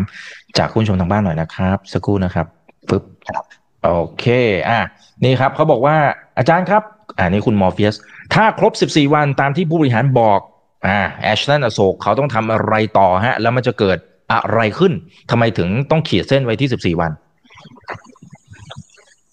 [0.58, 2.46] จากคุณชมทางบ้านหน่อยนะครับ สักครู่นะครับ
[2.88, 3.44] ปึ๊บครับ
[3.84, 4.26] โอเค
[4.68, 4.80] อะ
[5.24, 5.96] นี่ครับเขาบอกว่า
[6.38, 6.82] อาจารย์ครับ
[7.18, 7.94] อ่านี่คุณมอร์เฟียส
[8.34, 10.40] ถ้าครบ 14 วันตามที่ผู้บริหารบอก
[10.86, 13.98] อ่าแอชตันอโศกเขาต้องทำอะไรต่อฮะ แล้วมันจะเกิด
[14.32, 14.92] อะไรขึ้น
[15.30, 17.12] ทำไมถึงต้องขีดเส้นไว้ที่ 14 วัน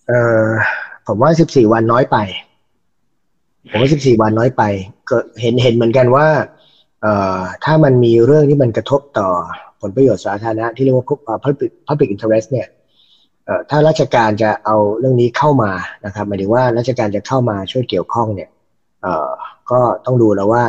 [0.08, 0.14] เอ
[0.48, 0.50] อ
[1.12, 2.18] ผมว่า14วันน้อยไป
[3.70, 4.64] ผมว่า14วันน้อยไป
[5.42, 6.28] เห็นเห็นเหมือนกันว่า
[7.02, 9.30] เอ่อถ้ามันมีเรื่องที่มันกระทบต่อ
[9.82, 11.06] ผลประโยชน์สาธารณะที่เรียกว่า
[11.44, 12.68] public public interest เนี่ย
[13.70, 15.72] ถ้าราชการจะเอาเรื่องนี้เข้ามา
[16.06, 18.50] นะครับหมายถึงว่าราชการจะเข้ามาช่วยเกี่ยวข้องเนี่ย
[19.72, 20.64] ก็ต้องดูแล้วว่า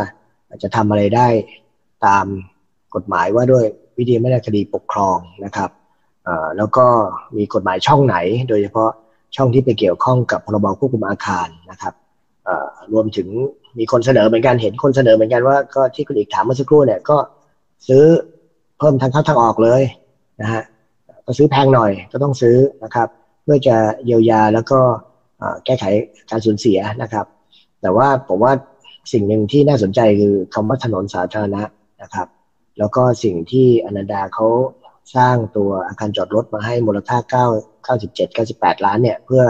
[0.62, 1.28] จะทำอะไรได้
[2.06, 2.26] ตาม
[2.94, 3.64] กฎหมายว่าด้วย
[3.98, 5.70] วิธีไม่ได้คดีปกครองนะครับ
[6.56, 6.86] แล้วก็
[7.36, 8.16] มีกฎหมายช่องไหน
[8.48, 8.90] โดยเฉพาะ
[9.36, 11.94] ช่องที่ไปเกี่ยวข้องกับพรบควบคุมอาคารนะครับ
[12.92, 13.28] รวมถึง
[13.78, 17.16] มีคนเสนอเหมือนกันเห็นคนเสนอเหมือนกันว่าก็ที่คุณอีกถามเมื่อสักครู่เนี่ยก็
[17.88, 18.04] ซื้อ
[18.78, 19.82] เพิ่มทางเข้าทางออกเลย
[20.40, 20.62] นะฮะ
[21.26, 23.08] ก็ซื้อแพงหน่อยก็ต้องซื้อนะครับ
[23.42, 24.80] เพื่อจะเยียวยาแล้วก็
[25.64, 25.84] แก้ไข
[26.30, 27.26] การสูญเสียนะครับ
[27.82, 28.52] แต่ว่าผมว่า
[29.12, 31.62] สิ่งหนึ่งที่น่าสนใจคือคำว่าถนนสาธารณะ
[32.02, 32.26] นะครับ
[32.78, 34.46] แล้วก็สิ่งที่อนันดาเขา
[35.16, 37.18] สร้างตัวอาคารจอดรถมาให้มูลค่า
[37.86, 39.42] 9 97 98ล้านเนี่ยเพื่อ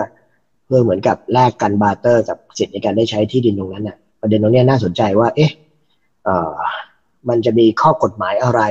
[0.67, 5.53] เพื่อเหมือนกับแลกกันบาร์เตอร์ กับสิทธิ์ในการได้ใช้ที่ดินตรงนั้นน่ะประเด็นตรงนี้น่าสนใจว่า เอ๊ะ
[6.25, 6.55] เออ
[7.29, 8.63] มันจะมีข้อกฎหมายอะไร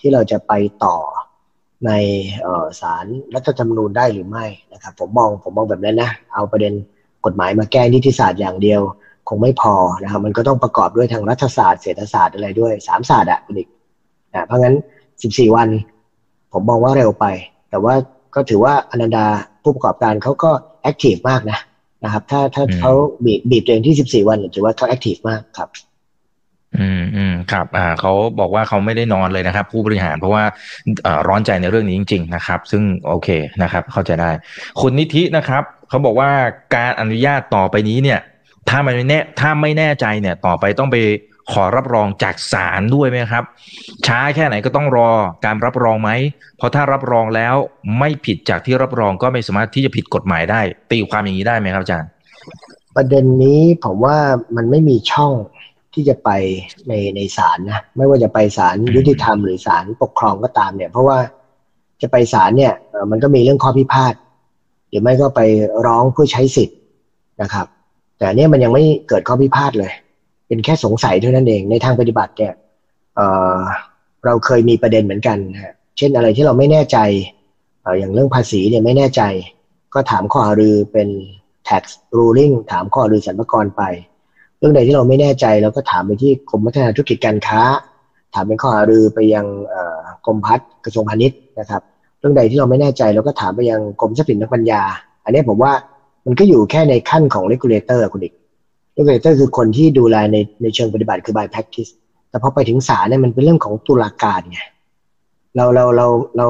[0.00, 0.52] ที่เราจะไป
[0.84, 0.96] ต่อ
[1.86, 1.90] ใน
[2.80, 6.72] ศาลรัฐธรรมนูญได้หรือไม่นะครับ ผมมองผมมองแบบนั้นนะ เอาประเด็น
[7.26, 8.80] กฎหมายมาแก้นิติศาสตร์อย่างเดียว
[9.28, 13.68] คงไม่พอนะครับ มันก็ต้องประกอบด้วยทางรัฐศาสตร์เศรษฐศาสตร์อะไรด้วยสามศาสตร์อะคุณอีก
[14.32, 14.76] นะเพราะงั้น
[15.22, 15.68] สิบสี่วัน
[16.54, 17.26] ผมมองว่าเร็วไป
[17.70, 17.94] แต่ว่า
[18.34, 19.26] ก็ถือว่าอนันดา
[19.62, 20.50] ผู้ประกอบการเขาก็
[20.82, 21.58] active มากนะ
[22.04, 22.92] นะครับ ถ้าถ้าเขา
[23.24, 25.68] บีบบีบตัวเองที่สิบสี่วันถือว่าเขา active มากครับ
[26.78, 30.44] อืมอืมครับอ่าเขาบอกว่าเขาไม่ได้นอนเลยนะครับ ผู้บริหารเพราะว่า
[31.28, 33.28] ร้อนใจในเรื่องนี้จริง ๆ นะครับ ซึ่งโอเค
[33.62, 34.30] นะครับ เข้าใจได้
[34.80, 36.30] คุณนิธินะครับเขาบอกว่า
[36.76, 38.20] การอนุญาตต่อไปนี้เนี่ย
[38.68, 40.96] ถ้ามันไม่แน่ถ้าไม่แน่ใจเนี่ย ต่อไปต้องไป
[41.52, 43.44] ขอรับรองจากศาลด้วยไหมครับ
[44.06, 45.10] ช้าแค่ไหนก็ต้องรอ
[45.44, 46.10] การรับรองไหม
[46.58, 47.54] เพราะถ้ารับรองแล้ว
[47.98, 52.10] ไม่ผิดจากที่รับรองก็ไม่สามารถที่จะผิดกฎหมายได้ ตีความอย่างนี้ได้ไหมครับอาจารย์
[52.96, 54.16] ประเด็นนี้ผมว่า
[54.56, 55.32] มันไม่มีช่อง
[55.94, 56.30] ที่จะไป
[56.88, 61.18] ในในศาลนะไม่ว่าจะไปศาลยุติธรรมหรือศาลปกครองก็ตามเนี่ย เพราะว่า
[62.02, 62.74] จะไปศาลเนี่ย
[63.10, 64.14] มันก็มีเรื่องข้อพิพาท
[64.88, 65.40] หรือไม่ก็ไป
[65.86, 66.78] ร้องเพื่อใช้สิทธิ์
[67.42, 67.66] นะครับ
[68.18, 69.92] แต่เนี่ยมันยังไม่เกิดข้อพิพาทเลย
[70.46, 72.52] เป็นแค่สงสัยเท่านั้นเอง ในทางปฏิบัติเนี่ย
[73.16, 76.98] เเราเคยมีประเด็นเหมือนกันฮะเช่นอะไรที่เราไม่แน่ใจ
[77.98, 79.22] อย่างเรื่องภาษีเนี่ยไม่แน่ใจ
[79.94, 81.08] ก็ถามข้อหารือเป็น
[81.68, 81.82] tax
[82.16, 83.82] ruling ถามข้อหารือสรรพากรไป
[84.58, 87.60] เรื่องใดที่เราไม่แน่ใจเราก็ถามไปที่กรมพัฒนาธุรกิจการค้า
[88.34, 89.46] ถามเป็นข้อหารือไปยัง
[90.26, 91.82] กรมพัฒน์กระทรวงพาณิชย์นะครับ
[92.18, 94.82] เรื่องใดที่เราไม่แน่ใจเราก็ถามไปยังกรมทรัพย์สินทางปัญญา
[95.24, 95.72] อันนี้ผมว่า
[96.26, 98.34] มันก็อยู่แค่ในขั้นของ regulator คุณอีก
[98.96, 101.90] regulator คือคนที่ดูแลในในเชิงปฏิบัติคือ by practice
[102.30, 104.60] แต่พอไปถึงศาลเนี่ยมันเป็นเรื่องของตุลาการไง
[105.56, 106.46] เราเราเราเรา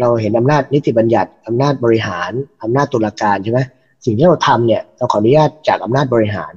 [0.00, 2.30] เราเห็นอำนาจนิติบัญญัติอำนาจบริหาร
[2.62, 3.60] อำนาจตุลาการใช่ไหม
[4.04, 6.52] สิ่งที่เราทำเนี่ยเราขออนุญาตจากอำนาจบริหาร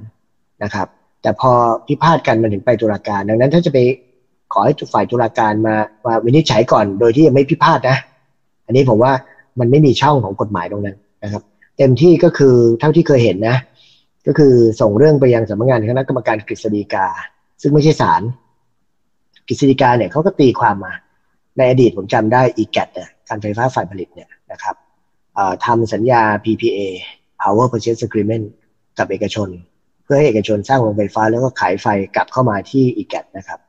[0.62, 0.86] นะครับ
[1.22, 1.50] แต่พอ
[1.86, 3.78] พิพาทกันมันถึงไปตุลาการ ดังนั้นถ้าจะไป
[4.52, 5.74] ขอให้ฝ่ายตุลาการมา
[6.06, 7.96] มาวินิจฉัยก่อน โดยที่ยังไม่พิพาทนะ
[8.66, 9.12] อันนี้ผมว่า
[9.60, 11.42] มันไม่มีช่องของกฎหมายตรงนั้นนะครับ
[11.78, 13.56] เต็มที่ก็คือเท่าที่เคยเห็นนะ
[14.26, 17.06] ก็คือส่งเรื่องไปยังสำนักงานคณะกรรมการกฤษฎีกา
[17.62, 18.22] ซึ่งไม่ใช่ศาล
[19.48, 20.92] กฤษฎีกาเนี่ยเขาก็ตีความมา
[21.56, 24.76] ในอดีตผมจำได้อีแกตเนี่ยการไฟฟ้าฝ่ายผลิตเนี่ยนะครับ
[25.64, 26.80] ทำสัญญา PPA
[27.40, 28.46] Power Purchase Agreement
[28.98, 29.48] กับเอกชน
[30.04, 33.60] เพื่อให้เอกชนสร้างโรงไฟฟ้าแล้วก็ขายไฟกลับเข้ามาที่อีแกนะครับ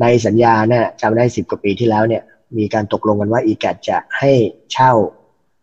[0.00, 2.22] ในสัญญาเนี่ยจำได้สิบกว่าปีที่แล้วเนี่ย
[2.58, 4.32] มีการตกลงกันว่าอีแกจะให้
[4.72, 4.92] เช่า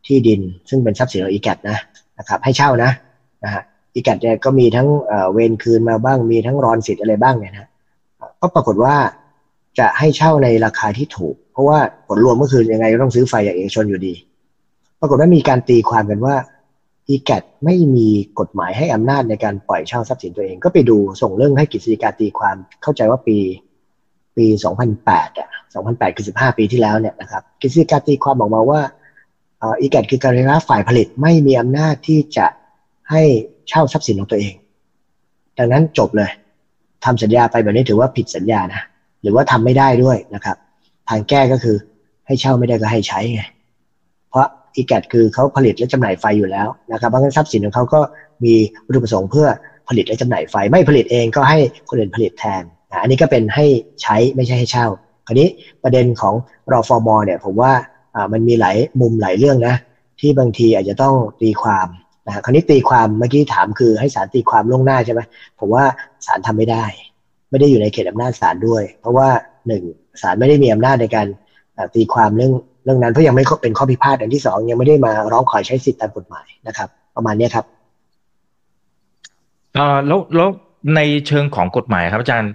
[0.08, 1.78] ที่ดิน ซึ่งเป็นทรัพย์สินของอีแกนะ
[2.20, 2.92] นะครับ ให้เช่านะ
[3.44, 3.64] นะฮะ
[3.94, 4.88] อีแกเนี่ยก็มีทั้ง
[5.34, 7.70] เวนคืนมาบ้าง มีทั้งรอนสิทธิ์อะไรบ้างเนี่ยนะ
[8.42, 8.96] ก็ปรากฏว่า
[9.80, 14.14] จะให้เช่าในราคาที่ถูก เพราะว่าผลรวมก็คือยังไงก็ต้องซื้อไฟจากเอกชนอยู่ดี
[15.00, 16.36] ปรากฏว่ามีการตีความกันว่า
[17.10, 17.32] อีแก
[17.66, 18.08] ไม่มี
[18.40, 23.38] กฎหมายให้อำนาจในการปล่อยเช่าทรัพย์สินตัวเอง ก็ไปดูส่งเรื่องให้กฤษฎีกาตีความเข้าใจว่าปี
[24.38, 24.46] ปี
[24.94, 25.50] 2008อะ
[25.84, 28.82] 2008 คือ 15 ปีที่แล้วเนี่ยนะครับกฤษฎีกาตีความบอกมาว่า
[29.62, 32.48] อีแกคือการระฝ่ายผลิตไม่มีอำนาจที่จะ
[33.12, 33.22] ให้
[33.70, 34.53] เช่าทรัพย์สินของตัวเอง
[35.58, 36.30] ดังนั้นจบเลย
[37.05, 38.82] ทำสัญญาไปแบบนี้ถือว่าผิดสัญญานะ
[39.22, 40.58] หรือว่าทำไม่ได้ด้วยนะครับ
[41.10, 41.76] ทางแก้ก็คือ
[42.28, 43.41] ให้เช่าไม่ได้ก็ให้ใช้ไง
[44.30, 44.45] เพราะ
[44.76, 47.99] อีแกคือเขาผลิตและจำหน่ายไฟอยู่แล้วนะครับเพราะงั้นทรัพย์สินของเขาก็
[48.43, 48.53] มี
[48.86, 49.47] วัตถุประสงค์เพื่อ
[49.89, 52.64] ผลิตและจำหน่ายไฟ ไม่ผลิตเองก็ให้คนอื่นผลิตแทน
[53.01, 53.66] อันนี้ก็เป็นให้
[54.01, 54.88] ใช้ไม่ใช่ให้เช่า
[55.26, 55.47] คราวนี้
[55.84, 56.34] ประเด็นของ
[56.72, 57.72] รอฟอร์มเนี่ยผมว่า
[58.32, 59.76] มันมีหลายมุมหลายเรื่องนะ
[60.20, 61.88] ที่บางทีอาจจะต้องตีความ
[62.28, 65.21] นะคราวนี้ตีความเมื่อกี้ถามคือให้ศาลตีความล่วงหน้าใช่ไหม
[65.59, 65.84] ผมว่า
[66.25, 66.86] ศาลทำไม่ได้
[67.49, 69.28] ไม่ได้อยู่ในเขตอำนาจศาลด้วย เพราะว่า
[69.67, 69.84] หนึ่ง
[70.21, 71.28] ศาลไม่ได้มีอำนาจในการ
[71.95, 72.51] ตีความเรื่อง
[72.84, 77.65] เรื่องนั้นเพราะยังไม่เป็นข้อพิพาทอันที่สองยังไม่ได้มาร้องขอใช้สิทธิตามกฎหมายนะครับ ประมาณนี้ครับ
[79.75, 80.49] เอ่อแล้วแล้ว
[80.95, 82.51] ในเชิงของกฎหมายครับอาจารย์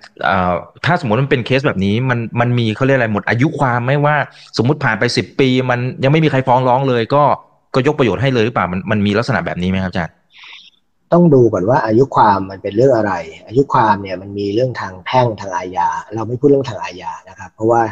[0.84, 4.16] ถ้าสมมติมันเป็นเคสแบบนี้มันมันมีเขาเรียกอะไรหมดอายุความไม่ว่า
[4.56, 7.24] สมมติผ่านไปสิบปี มันยังไม่มีใครฟ้องร้องเลยก็
[7.74, 10.14] ก็ยกประโยชน์ให้เลยหรือเปล่ามันมันมีลักษณะแบบนี้ไหมครับอาจารย์
[11.12, 13.12] ต้องดูก่อนว่าอายุความมันเป็นเรื่องอะไร
[13.46, 17.82] อายุความเนี่ยมันมีเรื่องทางแพ่งทางอาญา เราไม่พูดเรื่องทางอาญานะครับ เพราะว่า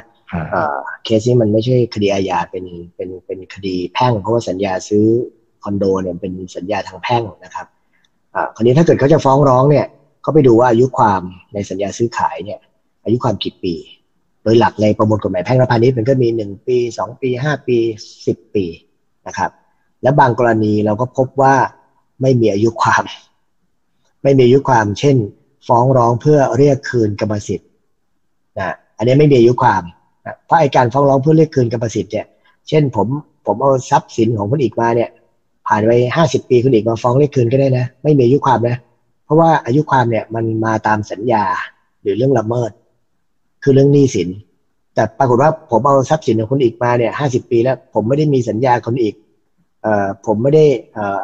[1.05, 2.65] เคสนี้มันไม่ใช่คดีอาญาเป็น
[2.97, 5.05] เป็นเป็นคดีแพ่ง เพราะว่าสัญญาซื้อ
[5.63, 7.67] คอนโดเนี่ยเป็นสัญญาทางแพ่งนะครับ
[8.35, 9.87] อ่าคราวนี้ถ้าเกิดเขาจะฟ้องร้องเนี่ย
[10.23, 11.23] เขาไปดูว่าอายุความ
[11.55, 12.61] ในสัญญาซื้อขายเนี่ย
[13.05, 13.75] อายุความกี่ปี
[14.43, 17.79] โดยหลักในประมวลกฎหมายแพ่งและพาณิชย์มันก็มีหนึ่งปีสองปีห้าปี
[18.27, 18.65] สิบปี
[19.27, 19.51] นะครับ
[20.03, 21.55] และบางกรณีเราก็พบว่า
[22.23, 23.05] ไม่มีอายุความ
[24.23, 25.17] ไม่มีอายุความ เช่น
[25.67, 27.69] ฟ้องร้องเพื่อเรียกคืนกรรมสิทธิ์
[28.59, 29.83] นะอันนี้ไม่มีอายุความ
[30.25, 32.27] นะเพราะไอการฟ้องร้องเพื่อเรียกคืนกรรมสิทธิ์เนี่ย
[32.69, 33.07] เช่น ผม
[33.47, 35.09] ผมเอาทรัพย์สินของคุณอีกมาเนี่ย
[35.67, 38.77] ผ่านไปห้าสิบปีคุณอีกมาฟ้องเรียกคืนก็ได้นะ ไม่มีอายุความนะ
[39.25, 41.45] เพราะว่าอายุความเนี่ยมันมาตามสัญญา
[42.03, 42.71] หรือเรื่องละเมิด
[43.63, 44.29] คือเรื่องหนี้สิน
[44.95, 49.15] แต่ปรากฏว่าผมเอาทรัพย์สินของคนอีกมาเนี่ยห้าสิบปีแล้ว ผมไม่ได้มีสัญญาคนอีก
[50.27, 50.65] ผมไม่ได้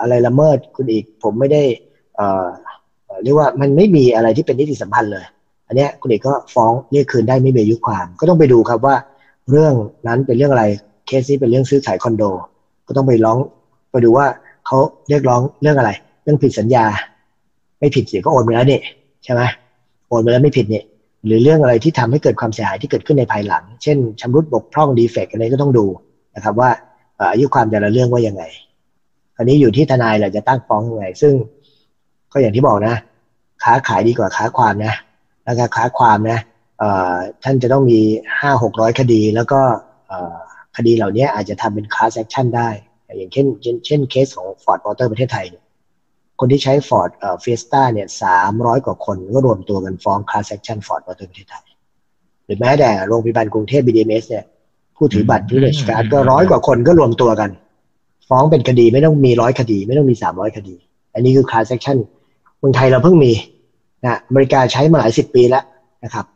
[0.01, 1.63] อะไรละเมิดคุณอีก ผมไม่ได้
[2.17, 2.47] เอ่อ
[3.23, 5.25] เรียกว่ามันไม่มีอะไรที่เป็นนิติสัมพันธ์เลย
[5.67, 8.97] อันนี้คุณเอกก็ฟ้องเรียกคืนได้ไม่มีอายุความ ก็ต้องไปดูครับว่า
[9.51, 9.75] เรื่อง
[10.07, 10.65] นั้นเป็นเรื่องอะไร
[11.07, 12.23] เคสนี้เป็นเรื่องซื้อขายคอนโด
[12.87, 13.39] ก็ต้องไปร้อง
[13.91, 14.27] ไปดูว่า
[14.67, 14.79] เขา
[15.09, 15.91] เรียกร้องเรื่องอะไร
[16.23, 16.85] เรื่องผิดสัญญา
[17.79, 18.83] ไม่ผิดเสียก็โอนไปแล้วเนี่ย
[19.25, 19.43] ใช่ไหม
[20.09, 20.85] โอนไปแล้วไม่ผิดเนี่ย
[21.27, 25.87] หรือเรื่องอะไรที่ทำให้เกิดความเสียหายที่เกิดขึ้นในภายหลัง เช่นชำรุดบกพร่องดีเฟกอะไรก็ต้องดู
[26.35, 26.71] นะครับว่า
[27.21, 28.45] อายุความแต่ละเรื่องว่ายังไง
[29.37, 31.33] อันนี้อยู่ที่ทนายแหละจะตั้งฟ้องยังไง ซึ่ง
[32.33, 32.97] ก็อย่างที่บอกนะ
[33.65, 34.95] ค้าขายดีกว่าค้าความนะ
[35.45, 36.41] แล้วก็ค้าความนะ
[37.43, 38.01] ท่านจะต้องมี
[38.41, 39.61] ห้าหกร้อยคดี แล้วก็
[40.77, 42.69] คดีเหล่านี้อาจจะทำเป็น class action ได้
[43.17, 43.47] อย่างเช่น
[43.87, 45.47] เช่นเคสของฟอร์ดมอเตอร์ประเทศไทย
[46.41, 51.67] คนที่ใช้ Ford เอ่อ Fiesta เนี่ยสามร้อยกว่าคนก็รวมตัวกันฟ้อง class action ฟอร์ดมอเตอร์ประเทศไทย
[52.45, 54.45] หรือแม้แต่โรงพยาบาลกรุงเทพ BDMS เนี่ย
[54.97, 57.51] ผู้ถือบัตร privilege card ก็ร้อยกว่าคนก็รวมตัวกัน
[58.29, 60.75] ฟ้องเป็นคดีไม่ต้องมีร้อยคดี ไม่ต้องมีสามร้อยคดี
[61.15, 61.99] อันนี้คือ class action
[62.59, 63.33] เมืองไทยเราเพิ่งมี
[64.05, 65.65] นะอเมริกาใช้มาหลายสิบปีแล้ว
[66.05, 66.27] นะครับ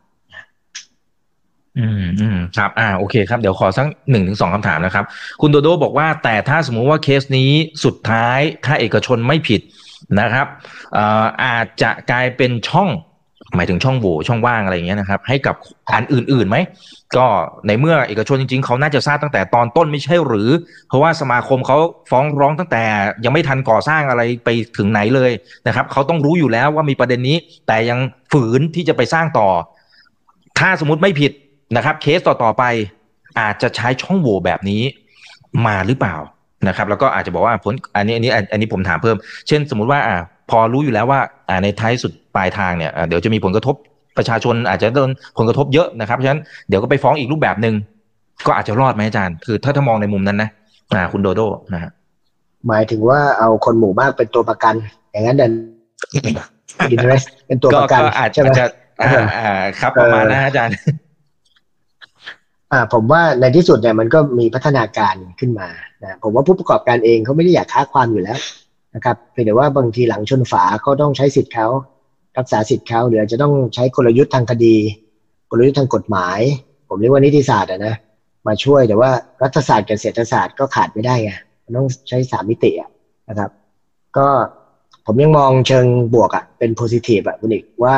[1.77, 5.05] อืมอืมครับอ่าโอเคครับ เดี๋ยวขอสักหนึ่งถึงสองคำถามนะครับ
[5.41, 7.51] คุณโดโดบอกว่าแต่ถ้าสมมุติว่าเคสนี้
[7.83, 9.61] สุดท้ายถ้าเอกชนไม่ผิด
[10.19, 10.47] นะครับ
[11.43, 12.89] อาจจะกลายเป็นช่อง
[13.55, 15.55] หมายถึงช่องโหว่ช่องว่างอะไรอย่างเงี้ยนะครับ ให้กับ
[15.93, 16.57] อันอื่นๆไหม
[17.17, 17.25] ก็
[17.67, 20.49] ในเมื่อเอกชนจริงๆ เขาน่าจะทราบตั้งแต่ตอนต้นไม่ใช่หรือ
[20.87, 21.77] เพราะว่าสมาคมเขา
[22.11, 22.83] ฟ้องร้องตั้งแต่
[23.25, 25.31] ยังไม่ทันก่อสร้างอะไรไปถึงไหนเลย
[25.67, 27.37] นะครับเขาต้องรู้อยู่แล้วว่ามีประเด็นนี้
[27.67, 27.99] แต่ยัง
[28.31, 29.49] ฝืนที่จะไปสร้างต่อ
[30.59, 31.31] ถ้าสมมติไม่ผิด
[31.75, 32.63] นะครับ เคสต่อๆไป
[33.39, 34.81] อาจจะใช้ช่องโหว่แบบนี้
[35.65, 36.15] มาหรือเปล่า
[36.67, 40.17] นะครับ แล้วก็อาจจะบอกว่าผลอันนี้อันนี้อันนี้ผมถามเพิ่ม เช่น สมมุติว่าอ่า
[40.49, 43.75] พอรู้อยู่แล้วว่าอ่าในท้ายสุด ปลายทางเนี่ยเดี๋ยวจะมีผลกระทบ
[44.17, 47.75] ประชาชนอาจจะโดนผลกระทบเยอะนะครับเพราะฉะนั้นเดี๋ยวก็ไปฟ้องอีกรูปแบบหนึ่ง
[48.47, 50.49] ก็อาจจะรอดไหมอาจารย์ คือถ้าถ้ามองในมุมนั้นนะ
[50.93, 51.41] อ่าคุณโดโด
[51.73, 51.91] นะฮะ
[52.67, 54.73] หมายถึงว่าเอาคนหมู่มากเป็นตัวประกัน
[55.11, 55.51] อย่างนั้นเดิน
[56.91, 58.41] อินเทรสเป็นตัวประกันอาจจะ
[59.01, 60.75] อ่าครับประมาณนะอาจารย์
[62.71, 65.67] อ่าผมว่าในที่สุดเนี่ยมันก็มีพัฒนาการขึ้นมา
[66.03, 68.39] นะผมว่าผู้ประกอบการเองเขาไม่ได้อยากค้าความอยู่แล้ว
[68.95, 71.67] นะครับเพียงแต่ว่าบางทีหลังชนฝาเขาต้องใช้สิทธิ์เขา
[72.37, 74.75] รักษาสิทธิ์เขาหรือจะต้องใช้กลยุทธ์ทางคดี
[75.49, 76.39] กลยุทธ์ทางกฎหมาย
[76.89, 77.95] ผมเรียกว่านิติศาสตร์นะ
[78.47, 79.09] มาช่วยแต่ว่า
[79.43, 81.31] รัฐศาสตร์กับเศรษฐศาสตร์ก็ขาดไม่ได้ไง
[81.63, 82.71] มันต้องใช้สามมิติ
[83.29, 83.49] นะครับ
[84.17, 84.27] ก็
[85.05, 87.97] ผมยังมองเชิงบวกอะเป็นโพซิทีฟอะคุณอีกว่า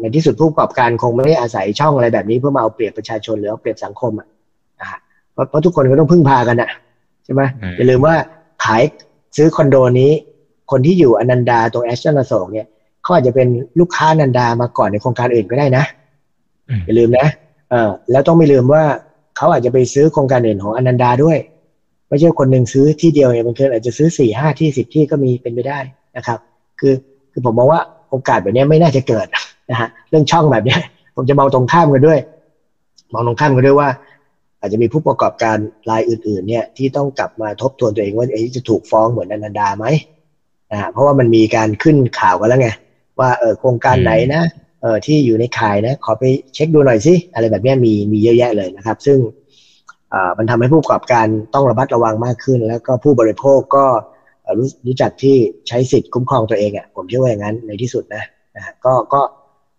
[0.00, 4.28] ในที่สุดผู้ประกอบการคงไม่ได้อาศัยช่องอะไรแบบนี้เพื่อมาเอาเปรียบประชาชนหรือเอาเปรียบสังคมอะ
[5.32, 6.70] เพราะเพราะทุกคนก็ต้องพึ่งพากันอะ
[7.24, 7.42] ใช่ไหม
[7.76, 8.14] อย่าลืมว่า
[8.64, 8.82] ขาย
[9.36, 10.10] ซื้อคอนโดนี้
[10.70, 12.66] คนที่อยู่อนันดาตรงแอชตันอโศกเนี่ย
[13.02, 13.48] เขาอาจจะเป็น
[13.78, 15.84] ลูกค้าอนันดามาก่อนในโครงการอื่นก็ได้นะ
[16.68, 17.26] อืมอย่าลืมนะ
[17.70, 18.82] เออแล้วต้องไม่ลืมว่า
[19.36, 21.38] เขาอาจจะไปซื้อโครงการอื่นของอนันดาด้วย
[22.08, 25.78] ไม่ใช่คนหนึ่งซื้อที่เดียวเนี่ยบางทีอาจจะซื้อสี่ห้าที่สิบที่ก็มีเป็นไปได้
[26.16, 26.38] นะครับ
[26.80, 26.94] คือ
[27.32, 27.80] คือผมมองว่า
[28.10, 29.26] โอกาสแบบเนี้ยไม่น่าจะเกิด
[29.70, 30.80] นะฮะเรื่องช่องแบบเนี้ย
[31.16, 32.18] ผมจะมองตรงข้ามกันด้วย
[33.12, 33.88] มองตรงข้ามกันด้วยว่า
[34.60, 35.56] อาจจะมีผู้ประกอบการ
[35.90, 39.86] รายอื่น ๆ เนี่ยที่ต้องกลับมาทบทวนตัวเองว่าเอ๊ะจะถูกฟ้องเหมือนอนันดาไหม
[40.72, 42.68] นะฮะเพราะว่ามันมีการขึ้นข่าวกันแล้วไง
[43.20, 44.42] ว่าเออโครงการไหนนะ
[44.82, 49.18] เออที่อยู่ในข่ายนะขอไปเช็คดูหน่อยสิอะไรแบบเนี้ยมีมีเยอะแยะเลยนะครับ ซึ่ง
[50.12, 53.86] อ่ามันทำให้ผู้ประกอบการต้องระมัดระวังมากขึ้น แล้วก็ผู้บริโภคก็
[54.42, 55.36] เอ่อรู้รู้จักที่
[55.68, 58.24] ใช้สิทธิ์คุ้มครองตัวเองอะผมเชื่อว่าอย่างนั้นในที่สุดนะ
[58.56, 59.20] นะฮะก็ก็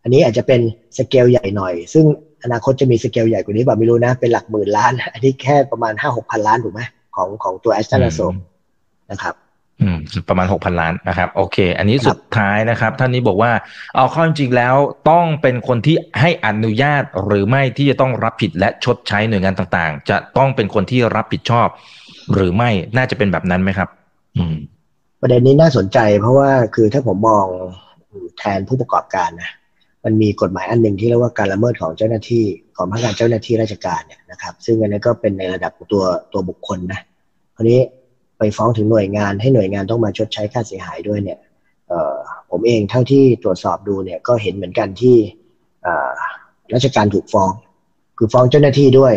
[0.03, 0.61] อันนี้อาจจะเป็น
[0.97, 2.05] สเกลใหญ่หน่อย ซึ่ง
[2.43, 6.81] อนาคตจะมีสเกลใหญ่กว่านี้แบบไม่รู้นะ เป็นหลักหมื่นล้าน อันนี้แค่ประมาณห้าหกพันล้านถูกไหม
[7.15, 8.19] ของของตัวแอสตันโซ
[9.11, 9.36] นะครับ
[9.84, 9.97] อืม
[10.29, 13.51] ประมาณหกพันล้านนะครับ โอเค อันนี้ครับสุดท้ายนะครับ ท่านนี้บอกว่า
[13.95, 14.75] เอาเข้อจริงๆแล้ว
[15.09, 21.67] ต้องเป็นคนที่ให้อนุญาตหรือไม่ที่จะต้องรับผิดและชดใช้หน่วยงานต่างๆ จะต้องเป็นคนที่รับผิดชอบ
[22.34, 23.89] หรือไม่น่าจะเป็นแบบนั้นไหมครับ
[24.38, 24.55] อืม
[25.21, 27.45] ประเด็นนี้น่าสนใจ เพราะว่าคือถ้าผมมอง
[28.38, 29.51] แทนผู้ประกอบการนะ
[30.03, 32.43] มันมีกฎหมายอันหนึ่งที่เรียกว่าการละเมิดของเจ้าหน้าที่
[32.77, 36.03] ของพนักงานเจ้าหน้าที่ราชการเนี่ยนะครับ ซึ่งอันนี้ก็เป็นในระดับตัว
[36.34, 37.01] ตัวบุคคลนะ
[37.55, 37.79] คราวนี้
[38.44, 41.39] ไปฟ้องถึงหน่วยงานให้หน่วยงานต้องมาชดใช้ค่าเสียหายด้วยเนี่ย
[42.50, 45.16] ผมเองเท่าที่ตรวจสอบดูเนี่ยก็เห็นเหมือนกันที่
[46.74, 47.52] ราชการถูกฟ้อง
[48.18, 49.14] คือฟ้องเจ้าหน้าที่ด้วย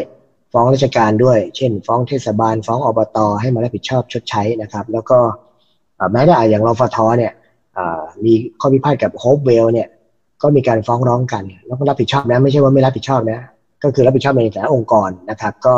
[0.52, 5.18] ฟ้องราชการด้วย เช่น ฟ้องเทศบาล ฟ้องอบตให้มารับผิดชอบชดใช้นะครับ แล้วก็
[6.12, 7.32] แม้แต่อย่างรฟทเนี่ย
[8.24, 9.88] มีข้อพิพาทกับโฮปเวลเนี่ย
[10.42, 13.40] ก็มีการฟ้องร้องกัน แล้วก็รับผิดชอบนะไม่ใช่ว่าไม่รับผิดชอบนะ
[13.82, 15.74] ก็คือรับผิดชอบในแต่ละองค์กรนะครับ ก็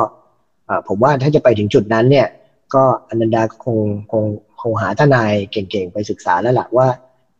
[0.88, 2.26] ผมว่าถ้าจะไปถึงจุดนั้นเนี่ย
[2.74, 3.78] ก็อนันดาก็คง
[4.10, 4.24] คง
[4.60, 6.86] คงหาทนายเก่งๆไปศึกษาแล้วล่ะว่า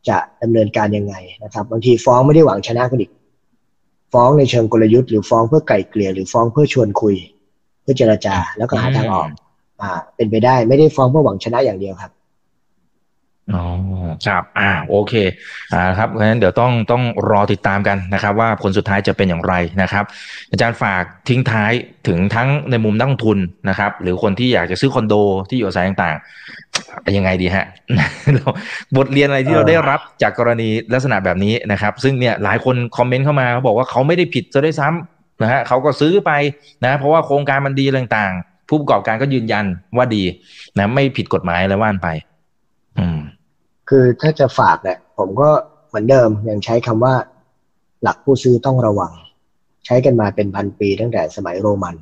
[0.09, 1.15] จะดำเนินการยังไง
[1.45, 3.11] นะครับ บางทีฟ้องไม่ได้หวังชนะกันอีก
[4.13, 7.17] ฟ้องในเชิงกลยุทธ์หรือฟ้องเพื่อไกล่เกลี่ยหรือฟ้องเพื่อชวนคุย
[7.83, 9.29] เพื่อเจรจาแล้วก็หาทางออก
[9.81, 12.13] อ่า เป็นไปได้ไม่ได้ฟ้องเพื่อหวังชนะอย่างเดียวครับ
[13.55, 13.65] อ๋อ
[14.27, 15.15] ครับ อ่า โอเค
[15.73, 20.05] อ่า ครับเพราะฉะนั้นเดี๋ยวต้องต้องรอติดตามกันนะครับ ว่าผลสุดท้ายจะเป็นอย่างไรนะครับ
[20.51, 21.73] อาจารย์ฝากทิ้งท้าย
[22.09, 23.39] ถึงทั้งในมุมนักลงทุน
[23.69, 25.15] นะครับ หรือคนที่อยากจะซื้อคอนโด
[25.49, 27.67] ที่อยู่อาศัยต่างๆยังไงดีฮะ
[28.97, 36.31] บทเรียนอะไรที่เราได้รับจากกรณีลักษณะแบบนี้นะครับ ซึ่งเนี่ยหลายคนคอมเมนต์เข้ามาเขาบอกว่าเขาไม่ได้ผิดซะได้ซ้ำนะฮะเขาก็ซื้อไป
[36.85, 39.65] นะเพราะว่าโครงการมันดีต่างๆ ผู้ประกอบการก็ยืนยัน
[39.97, 40.25] ว่าดี
[40.79, 42.09] นะไม่ผิดกฎหมายอะไรว่านไป
[43.89, 45.51] คือถ้าจะฝากเนี่ยผมก็
[45.89, 47.15] เหมือนเดิมยังใช้คำว่า
[48.03, 49.13] หลักผู้ซื้อต้องระวัง
[49.87, 51.97] ใช้กันมาเป็นพันปีตั้งแต่สมัยโรมัน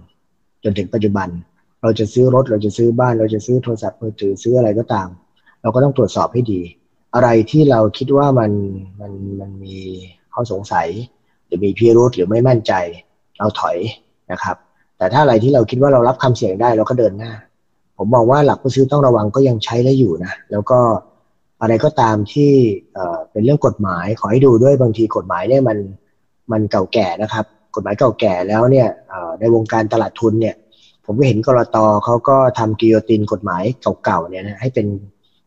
[0.65, 1.29] จนถึงปัจจุบัน
[1.83, 5.09] เราจะซื้อรถเราจะซื้อบ้าน เราจะซื้อโทรศัพท์มือถือซื้ออะไรก็ตาม
[5.63, 6.61] เราก็ต้องตรวจสอบให้ดี
[7.15, 8.51] อะไรที่เราคิดว่ามัน
[9.01, 9.77] มันมันมี
[10.35, 10.89] ข้อสงสัย
[11.47, 12.73] หรือมีพิรุธหรือไม่มั่นใจ
[13.39, 13.77] เราถอย
[14.33, 14.57] นะครับ
[14.99, 17.33] แต่ถ้าอะไรที่เราคิดว่าเรารับคำเสี่ยงได้เราก็เดินหน้า
[17.97, 20.79] ผมมองว่าหลักผู้ซื้อต้องระวังก็ยังใช้ได้อยู่นะแล้วก็
[21.61, 22.53] อะไรก็ตามที่
[22.95, 25.79] เอ่อเป็นเรื่องกฎหมายขอให้ดูด้วยบางทีกฎหมายเนี่ยมัน
[26.53, 27.45] มันเก่าแก่นะครับ
[27.75, 28.89] กฎหมายเก่าแก่แล้วเนี่ย
[29.41, 30.55] ในวงการตลาดทุนเนี่ย
[31.05, 33.63] ผมก็เห็นกรตเขาก็ทำกิโยตินกฎหมาย
[34.05, 34.87] เก่าๆเนี่ยนะให้เป็น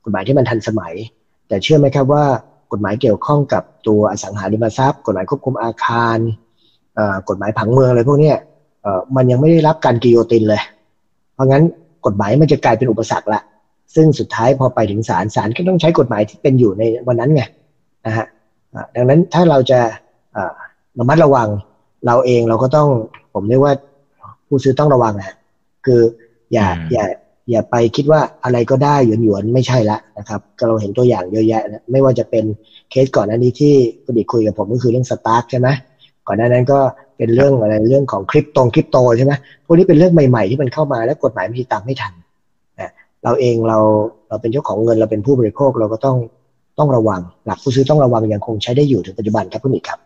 [0.04, 0.94] กฎหมายที่มันทันสมัย
[1.48, 2.24] แต่เชื่อไหมครับว่า
[2.72, 6.18] กฎหมายเกี่ยวข้องกับตัวอสังหาริมทรัพย์ กฎหมายควบคุมอาคาร
[7.30, 8.38] กฎหมายผังเมืองอะไรพวกเนี้ย
[9.16, 10.62] มันยังไม่ได้รับการกิโยตินเลย
[11.34, 11.64] เพราะงั้น
[12.06, 13.42] กฎหมายมันจะกลายเป็นอุปสรรคละ
[13.96, 17.44] ซึ่งสุดท้ายพอไปถึงศาลศาลก็ต้องใช้กฎหมายที่เป็นอยู่ในวันนั้นไง
[18.06, 18.26] นะฮะ
[18.74, 19.80] อ่าดังนั้นถ้าเราจะ
[20.36, 20.54] อ่า
[21.00, 21.48] ระมัดระวัง
[22.06, 22.90] เราเองเราก็ต้อง
[23.34, 23.74] ผมเรียกว่า
[24.48, 25.36] ผู้ซื้อต้องระวังนะ
[25.86, 26.02] คือ
[26.54, 27.04] อย่าอืมอย่า
[27.50, 32.46] อย่าไปคิดว่าอะไรก็ได้หยวนหยวนๆไม่ใช่ละนะครับก็เราเห็นตัวอย่างเยอะแยะนะไม่ว่าจะเป็น
[32.92, 33.74] เคสก่อนหน้านี้ที่
[34.04, 35.68] คุณดิษฐ์คุยกับผมก็คือเรื่องสตาร์คใช่ไหม
[36.28, 36.80] ก่อนหน้านั้นก็
[37.18, 39.34] เป็นเรื่องอะไรเรื่องของคริปโตงคริปโตใช่ไหม
[39.66, 42.14] พวกนี้เป็นเรื่องใหม่ๆที่มันเข้ามาแล้วกฎหมายมันตามไม่ทัน
[43.24, 43.78] เราเองเรา
[44.30, 46.18] เราเป็นเจ้าของเงินเราเป็นผู้บริโภคเราก็ต้อง
[46.80, 50.00] ต้องระวัง หลักผู้ซื้อต้องระวังยังคงใช้ได้อยู่ถึงปัจจุบันครับคุณอีกครับ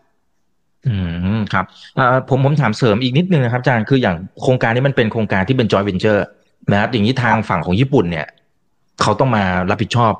[0.86, 0.96] อื
[1.36, 1.64] มครับ
[1.96, 6.22] เอ่อผมผมถามเสริมอีกนิดนึงนะครับอาจารย์คืออย่างโครงการนี้มันเป็นโครงการที่เป็น joint venture
[6.72, 8.26] นะครับอย่างนี้ทางฝั่งของญี่ปุ่นเนี่ย
[9.02, 10.12] เขาต้องมารับผิดชอบ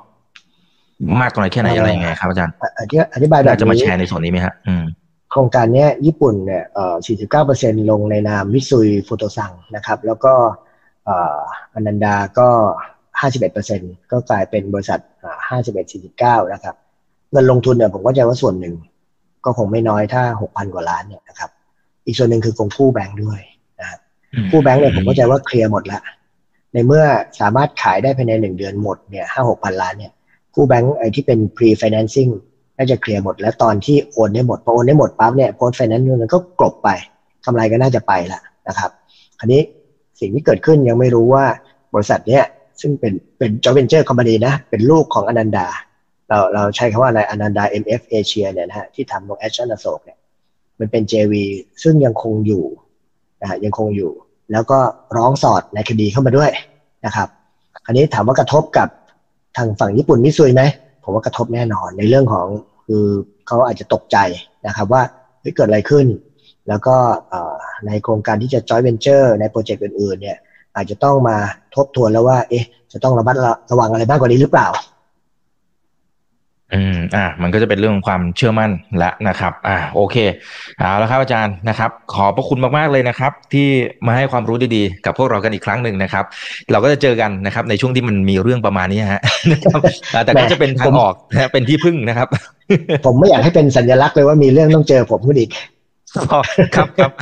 [1.21, 4.85] มากน้อยแค่ไหนเอ่อออะไรยังไงครับอาจารย์อะอธิอธิบายแบน่าบจะมานี้แชร์ในส่วนนี้ไหมฮะอืม
[5.31, 6.97] โครงการเนี้ยญี่ปุ่นเนี่ยเอ่อ
[7.43, 11.39] 49%ลงในนามมิซุยฟูโตซังนะครับ แล้วก็เอ่อ
[11.75, 12.49] อนันดาก็
[13.25, 16.75] 51%ก็กลายเป็นบริษัทอ่า51 49นะครับ
[17.33, 18.75] เงินลงทุนเนี่ยผมก็จะว่าส่วนหนึ่ง
[19.45, 21.51] ก็คงไม่น้อยถ้า6,000กว่าล้านเนี่ยนะครับ
[22.07, 23.41] อีกส่วนหนึ่งคือคงกู้แบงค์ด้วย
[23.81, 24.01] นะครับ
[24.51, 26.03] กู้แบงค์เนี่ยผมเข้าใจว่าเคลียร์หมดแล้ว
[26.73, 27.05] ในเมื่อ
[27.41, 30.13] สามารถขายได้ภายในหนึ่งเดือนหมดเนี่ยห้าหกพันล้านเนี่ย
[30.55, 32.31] กู้แบงก์ไอ้ที่เป็น pre financing
[32.77, 36.89] น่าจะเคลียร์หมด แล้วตอนที่โอนได้หมดพอโอนได้หมดปั๊บเนี่ย post finance มันก็กลบไป
[37.47, 38.91] กำไรก็น่าจะไปละนะครับ
[39.39, 39.61] คราวนี้
[40.21, 41.45] สิ่งที่เกิดขึ้นยังไม่รู้ว่า
[41.95, 42.45] บริษัทเนี้ย
[42.81, 45.67] ซึ่งเป็นเป็น joint venture company นะ เป็นลูกของอนันดา
[46.29, 50.19] เราเราใช้คำว่าอะไรอนันดา MF Asia เนี่ยนะฮะที่ทำลงแอชชั่นอโศกเนี่ย
[50.79, 51.33] มันเป็น JV
[51.83, 52.65] ซึ่งยังคงอยู่
[53.41, 54.13] นะฮะยังคงอยู่
[54.53, 54.79] แล้วก็
[55.17, 56.51] ร้องสอดในคดีเข้ามาด้วย
[57.05, 57.29] นะครับ
[57.87, 58.89] อันนี้ถามว่ากระทบกับ
[59.57, 60.63] ทางฝั่งญี่ปุ่นมิซุยไหม
[61.03, 62.47] ผมว่ากระทบแน่นอนในเรื่องของ
[62.87, 63.05] คือ
[63.47, 64.17] เขาอาจจะตกใจ
[64.67, 65.03] นะครับว่า
[65.41, 66.07] เฮ้ยเกิดอะไรขึ้น
[66.69, 66.97] แล้วก็
[67.87, 70.39] ในโครงการที่จะ joint venture ในโปรเจกต์อื่นๆเนี่ย
[70.77, 71.37] อาจจะต้องมา
[71.75, 73.35] ทบทวนแล้วว่า เอ๊ะ จะต้องระมัด
[73.71, 74.69] ระวังอะไรบ้างกว่านี้หรือเปล่า
[76.75, 78.71] อืม อ่า มันก็จะเป็นเรื่องของความเชื่อมั่น
[79.03, 80.17] ละนะครับ อ่า โอเค
[80.79, 83.69] เอาแล้วครับอาจารย์นะครับ ขอบพระคุณมากๆเลยนะครับ ที่
[84.07, 86.25] มาให้ความรู้ดีๆ กับพวกเรากันอีกครั้งหนึ่งนะครับ
[86.73, 89.23] เราก็จะเจอกันนะครับ ในช่วงที่มันมีเรื่องประมาณนี้ฮะ
[90.25, 92.29] แต่ก็จะเป็นทางออกนะเป็นที่พึ่งนะครับ
[93.07, 95.51] ผมไม่อยากให้เป็นสัญลักษณ์เลยว่ามีเรื่องต้องเจอผมก็อีก
[96.75, 97.13] ครับครับ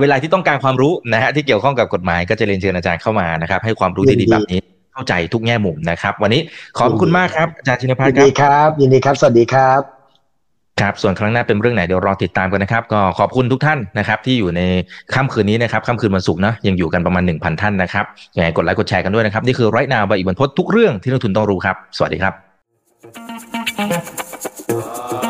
[0.00, 4.60] เวลาที่ต้องการความรู้นะฮะที่เกี่ยวข้องกับกฎหมายก็จะเรียนเชิญอาจารย์เข้ามานะครับ ให้ความรู้ดีๆแบบนี้
[4.94, 6.40] เข้าใจทุกแง่มุมนะครับ วันนี้
[6.78, 9.80] ขอบคุณมากครับอาจารย์ชินพัฒน์ครับยินดีครับ ยินดีครับ สวัสดีครับ
[10.80, 14.60] ครับส่วนครั้งหน้าเป็นเรื่องไหนเดี๋ยวรอติดตามกันนะครับ ก็ขอบคุณทุกท่านนะครับ ที่อยู่ใน
[15.14, 18.04] ค่ำคืนนี้นะครับค่ำคืนวันศุกร์นะยังอยู่กันประมาณ 1,000 ท่านนะครับ
[18.36, 22.30] ยังไงกดไลค์กดแชร์กันด้วยนะครับ นี่คือไรนาบอีบันพศทุกเรื่องที่นักทุนต้องรู้ครับ สวัสดีครั
[25.26, 25.29] บ